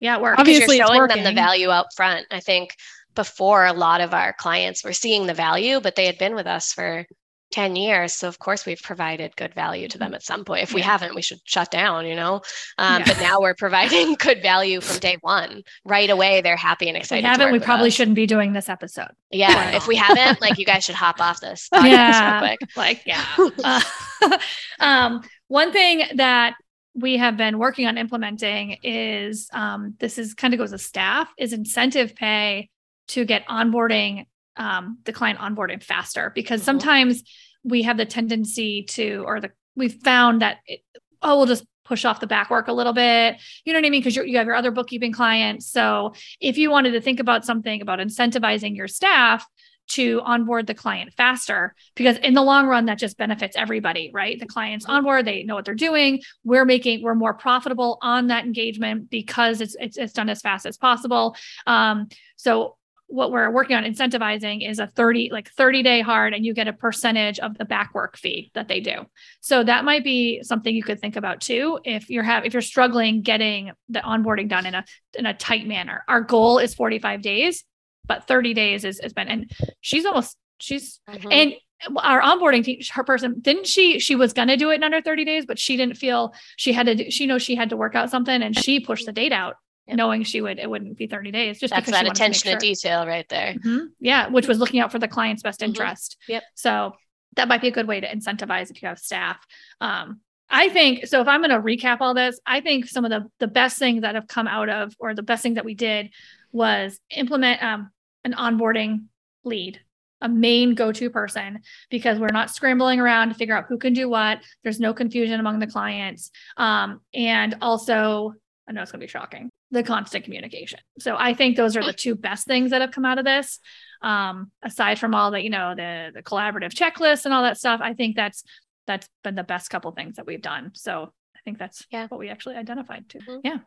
[0.00, 2.26] yeah, we're obviously you're showing them the value up front.
[2.30, 2.74] I think
[3.14, 6.46] before a lot of our clients were seeing the value, but they had been with
[6.46, 7.06] us for
[7.54, 8.12] 10 years.
[8.14, 10.14] So of course we've provided good value to them mm-hmm.
[10.16, 10.64] at some point.
[10.64, 10.86] If we yeah.
[10.86, 12.42] haven't, we should shut down, you know?
[12.78, 13.04] Um, yeah.
[13.06, 15.62] But now we're providing good value from day one.
[15.84, 17.24] Right away, they're happy and excited.
[17.24, 17.94] If we haven't, we probably us.
[17.94, 19.12] shouldn't be doing this episode.
[19.30, 19.76] Yeah.
[19.76, 22.56] if we haven't, like you guys should hop off this yeah.
[22.76, 23.24] Like, yeah.
[23.62, 24.38] uh,
[24.80, 26.54] um, one thing that
[26.94, 31.28] we have been working on implementing is um, this is kind of goes to staff
[31.38, 32.68] is incentive pay
[33.08, 34.26] to get onboarding
[34.56, 36.66] um, the client onboarding faster because mm-hmm.
[36.66, 37.22] sometimes
[37.64, 40.80] we have the tendency to or the we've found that it,
[41.22, 43.36] oh we'll just push off the back work a little bit.
[43.64, 44.00] You know what i mean?
[44.00, 45.66] Because you have your other bookkeeping clients.
[45.66, 49.46] So if you wanted to think about something about incentivizing your staff
[49.86, 54.40] to onboard the client faster because in the long run that just benefits everybody right?
[54.40, 56.22] The clients on board they know what they're doing.
[56.42, 60.64] We're making we're more profitable on that engagement because it's it's, it's done as fast
[60.64, 61.36] as possible.
[61.66, 62.76] Um, so
[63.14, 66.68] what we're working on incentivizing is a 30 like 30 day hard and you get
[66.68, 69.06] a percentage of the back work fee that they do.
[69.40, 72.62] So that might be something you could think about too if you're have if you're
[72.62, 74.84] struggling getting the onboarding done in a
[75.18, 76.04] in a tight manner.
[76.08, 77.64] Our goal is 45 days
[78.06, 79.50] but 30 days is, has been, and
[79.80, 81.32] she's almost, she's, mm-hmm.
[81.32, 81.54] and
[81.98, 85.00] our onboarding team, her person, didn't she, she was going to do it in under
[85.00, 87.76] 30 days, but she didn't feel she had to do, she knows she had to
[87.76, 89.56] work out something and she pushed the date out
[89.86, 89.96] yep.
[89.96, 93.28] knowing she would it wouldn't be 30 days just that's that attention to, detail right
[93.28, 93.86] there mm-hmm.
[94.00, 95.70] yeah which was looking out for the client's best mm-hmm.
[95.70, 96.32] interest mm-hmm.
[96.32, 96.92] yep so
[97.36, 99.38] that might be a good way to incentivize if you have staff
[99.80, 100.20] um,
[100.50, 101.20] I think so.
[101.20, 104.02] If I'm going to recap all this, I think some of the the best things
[104.02, 106.10] that have come out of, or the best thing that we did,
[106.52, 107.90] was implement um,
[108.24, 109.06] an onboarding
[109.42, 109.80] lead,
[110.20, 111.60] a main go-to person,
[111.90, 114.40] because we're not scrambling around to figure out who can do what.
[114.62, 118.34] There's no confusion among the clients, um, and also
[118.68, 120.78] I know it's going to be shocking the constant communication.
[120.98, 123.58] So I think those are the two best things that have come out of this.
[124.02, 127.80] Um, aside from all the, you know, the the collaborative checklist and all that stuff,
[127.82, 128.44] I think that's
[128.86, 130.70] that's been the best couple things that we've done.
[130.74, 132.06] So I think that's yeah.
[132.08, 133.18] what we actually identified too.
[133.18, 133.40] Mm-hmm.
[133.44, 133.58] Yeah.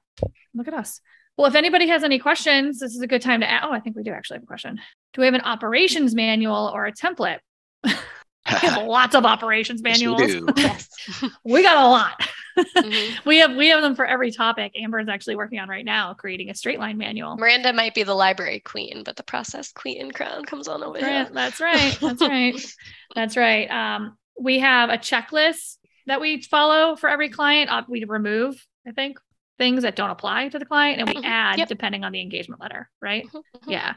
[0.53, 1.01] Look at us.
[1.38, 3.62] Well, if anybody has any questions, this is a good time to add.
[3.64, 4.80] Oh, I think we do actually have a question.
[5.14, 7.39] Do we have an operations manual or a template?
[7.84, 7.91] we
[8.45, 10.22] have lots of operations manuals.
[10.22, 10.89] Yes, we, yes.
[11.43, 12.28] we got a lot.
[12.58, 13.20] Mm-hmm.
[13.30, 14.74] we have we have them for every topic.
[14.76, 17.36] Amber is actually working on right now, creating a straight line manual.
[17.38, 21.30] Miranda might be the library queen, but the process queen crown comes on over here.
[21.32, 21.97] That's right.
[22.01, 22.74] That's right.
[23.16, 23.70] That's right.
[23.70, 25.78] Um, we have a checklist
[26.08, 27.70] that we follow for every client.
[27.70, 29.20] Uh, we remove, I think,
[29.58, 31.26] things that don't apply to the client and we mm-hmm.
[31.26, 31.68] add yep.
[31.68, 33.26] depending on the engagement letter, right?
[33.26, 33.38] Mm-hmm.
[33.38, 33.72] mm-hmm.
[33.72, 33.95] Yeah.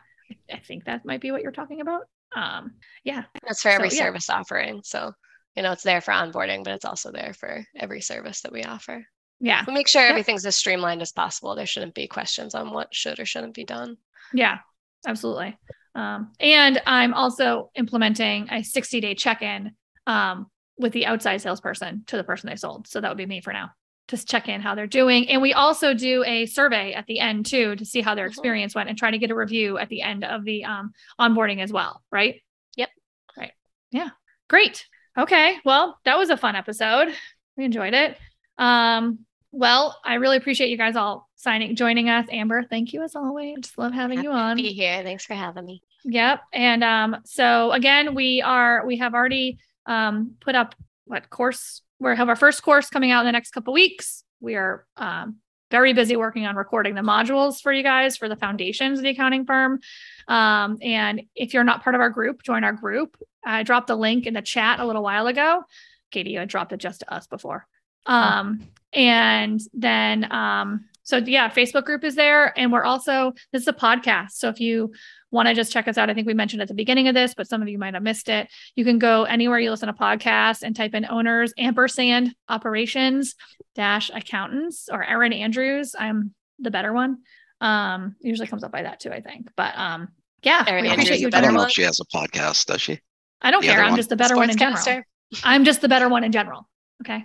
[0.53, 2.03] I think that might be what you're talking about.
[2.35, 3.25] Um, yeah.
[3.43, 4.37] That's for every so, service yeah.
[4.37, 4.81] offering.
[4.85, 5.13] So,
[5.57, 8.63] you know, it's there for onboarding, but it's also there for every service that we
[8.63, 9.05] offer.
[9.41, 9.65] Yeah.
[9.67, 10.11] We make sure yep.
[10.11, 11.57] everything's as streamlined as possible.
[11.57, 13.97] There shouldn't be questions on what should or shouldn't be done.
[14.33, 14.59] Yeah,
[15.07, 15.59] absolutely.
[15.95, 19.73] Um, and I'm also implementing a 60 day check in
[20.07, 20.47] um,
[20.79, 22.87] with the outside salesperson to the person they sold.
[22.87, 23.71] So that would be me for now.
[24.09, 25.29] Just check in how they're doing.
[25.31, 28.31] And we also do a survey at the end too to see how their mm-hmm.
[28.31, 31.61] experience went and try to get a review at the end of the um, onboarding
[31.63, 32.03] as well.
[32.13, 32.43] Right.
[32.77, 32.91] Yep.
[33.37, 33.53] Right.
[33.91, 34.11] Yeah.
[34.49, 34.87] Great.
[35.21, 35.57] Okay.
[35.65, 37.15] Well, that was a fun episode.
[37.57, 38.17] We enjoyed it.
[38.57, 39.21] Um,
[39.53, 42.27] well, I really appreciate you guys all signing, joining us.
[42.31, 43.57] Amber, thank you as always.
[43.61, 44.57] Just love having Happy you on.
[44.57, 45.03] be here.
[45.03, 45.83] Thanks for having me.
[46.05, 46.41] Yep.
[46.53, 52.17] And um, so again, we are we have already um, put up what course we
[52.17, 54.25] have our first course coming out in the next couple weeks.
[54.41, 55.37] We are um,
[55.71, 59.11] very busy working on recording the modules for you guys for the foundations of the
[59.11, 59.81] accounting firm.
[60.29, 63.17] Um, and if you're not part of our group, join our group.
[63.45, 65.65] I dropped the link in the chat a little while ago.
[66.11, 67.67] Katie, I dropped it just to us before.
[68.07, 72.57] Um, and then, um, so yeah, Facebook group is there.
[72.59, 74.31] And we're also, this is a podcast.
[74.33, 74.93] So if you
[75.31, 77.35] want to just check us out, I think we mentioned at the beginning of this,
[77.35, 78.49] but some of you might have missed it.
[78.77, 83.35] You can go anywhere you listen to podcasts and type in owners ampersand operations
[83.75, 85.95] dash accountants or Erin Andrews.
[85.99, 87.19] I'm the better one.
[87.61, 89.51] Um, usually comes up by that too, I think.
[89.57, 90.09] But um,
[90.43, 91.21] yeah, Erin Andrews.
[91.21, 93.01] You I don't know if she has a podcast, does she?
[93.43, 93.83] I don't the care.
[93.83, 93.97] I'm one?
[93.97, 95.03] just the better one in general.
[95.45, 96.69] I'm just the better one in general.
[97.03, 97.23] Okay.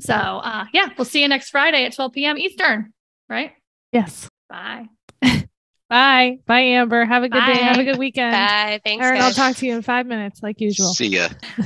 [0.00, 2.38] So uh, yeah, we'll see you next Friday at 12 p.m.
[2.38, 2.92] Eastern,
[3.28, 3.52] right?
[3.92, 4.28] Yes.
[4.48, 4.86] Bye.
[5.88, 6.38] Bye.
[6.46, 7.04] Bye, Amber.
[7.04, 7.54] Have a good Bye.
[7.54, 7.62] day.
[7.62, 8.32] Have a good weekend.
[8.32, 8.80] Bye.
[8.84, 9.04] Thanks.
[9.04, 10.92] All right, I'll talk to you in five minutes, like usual.
[10.94, 11.28] See ya.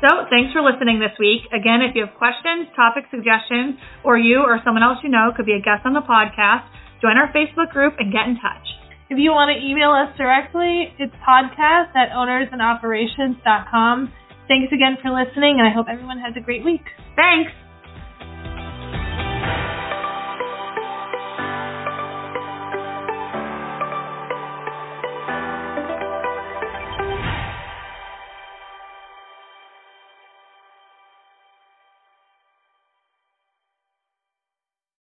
[0.00, 1.44] So, thanks for listening this week.
[1.52, 5.44] Again, if you have questions, topic suggestions, or you or someone else you know could
[5.44, 6.64] be a guest on the podcast,
[7.04, 8.64] join our Facebook group and get in touch.
[9.12, 14.12] If you want to email us directly, it's podcast at ownersandoperations.com.
[14.48, 16.88] Thanks again for listening, and I hope everyone has a great week.
[17.14, 17.52] Thanks.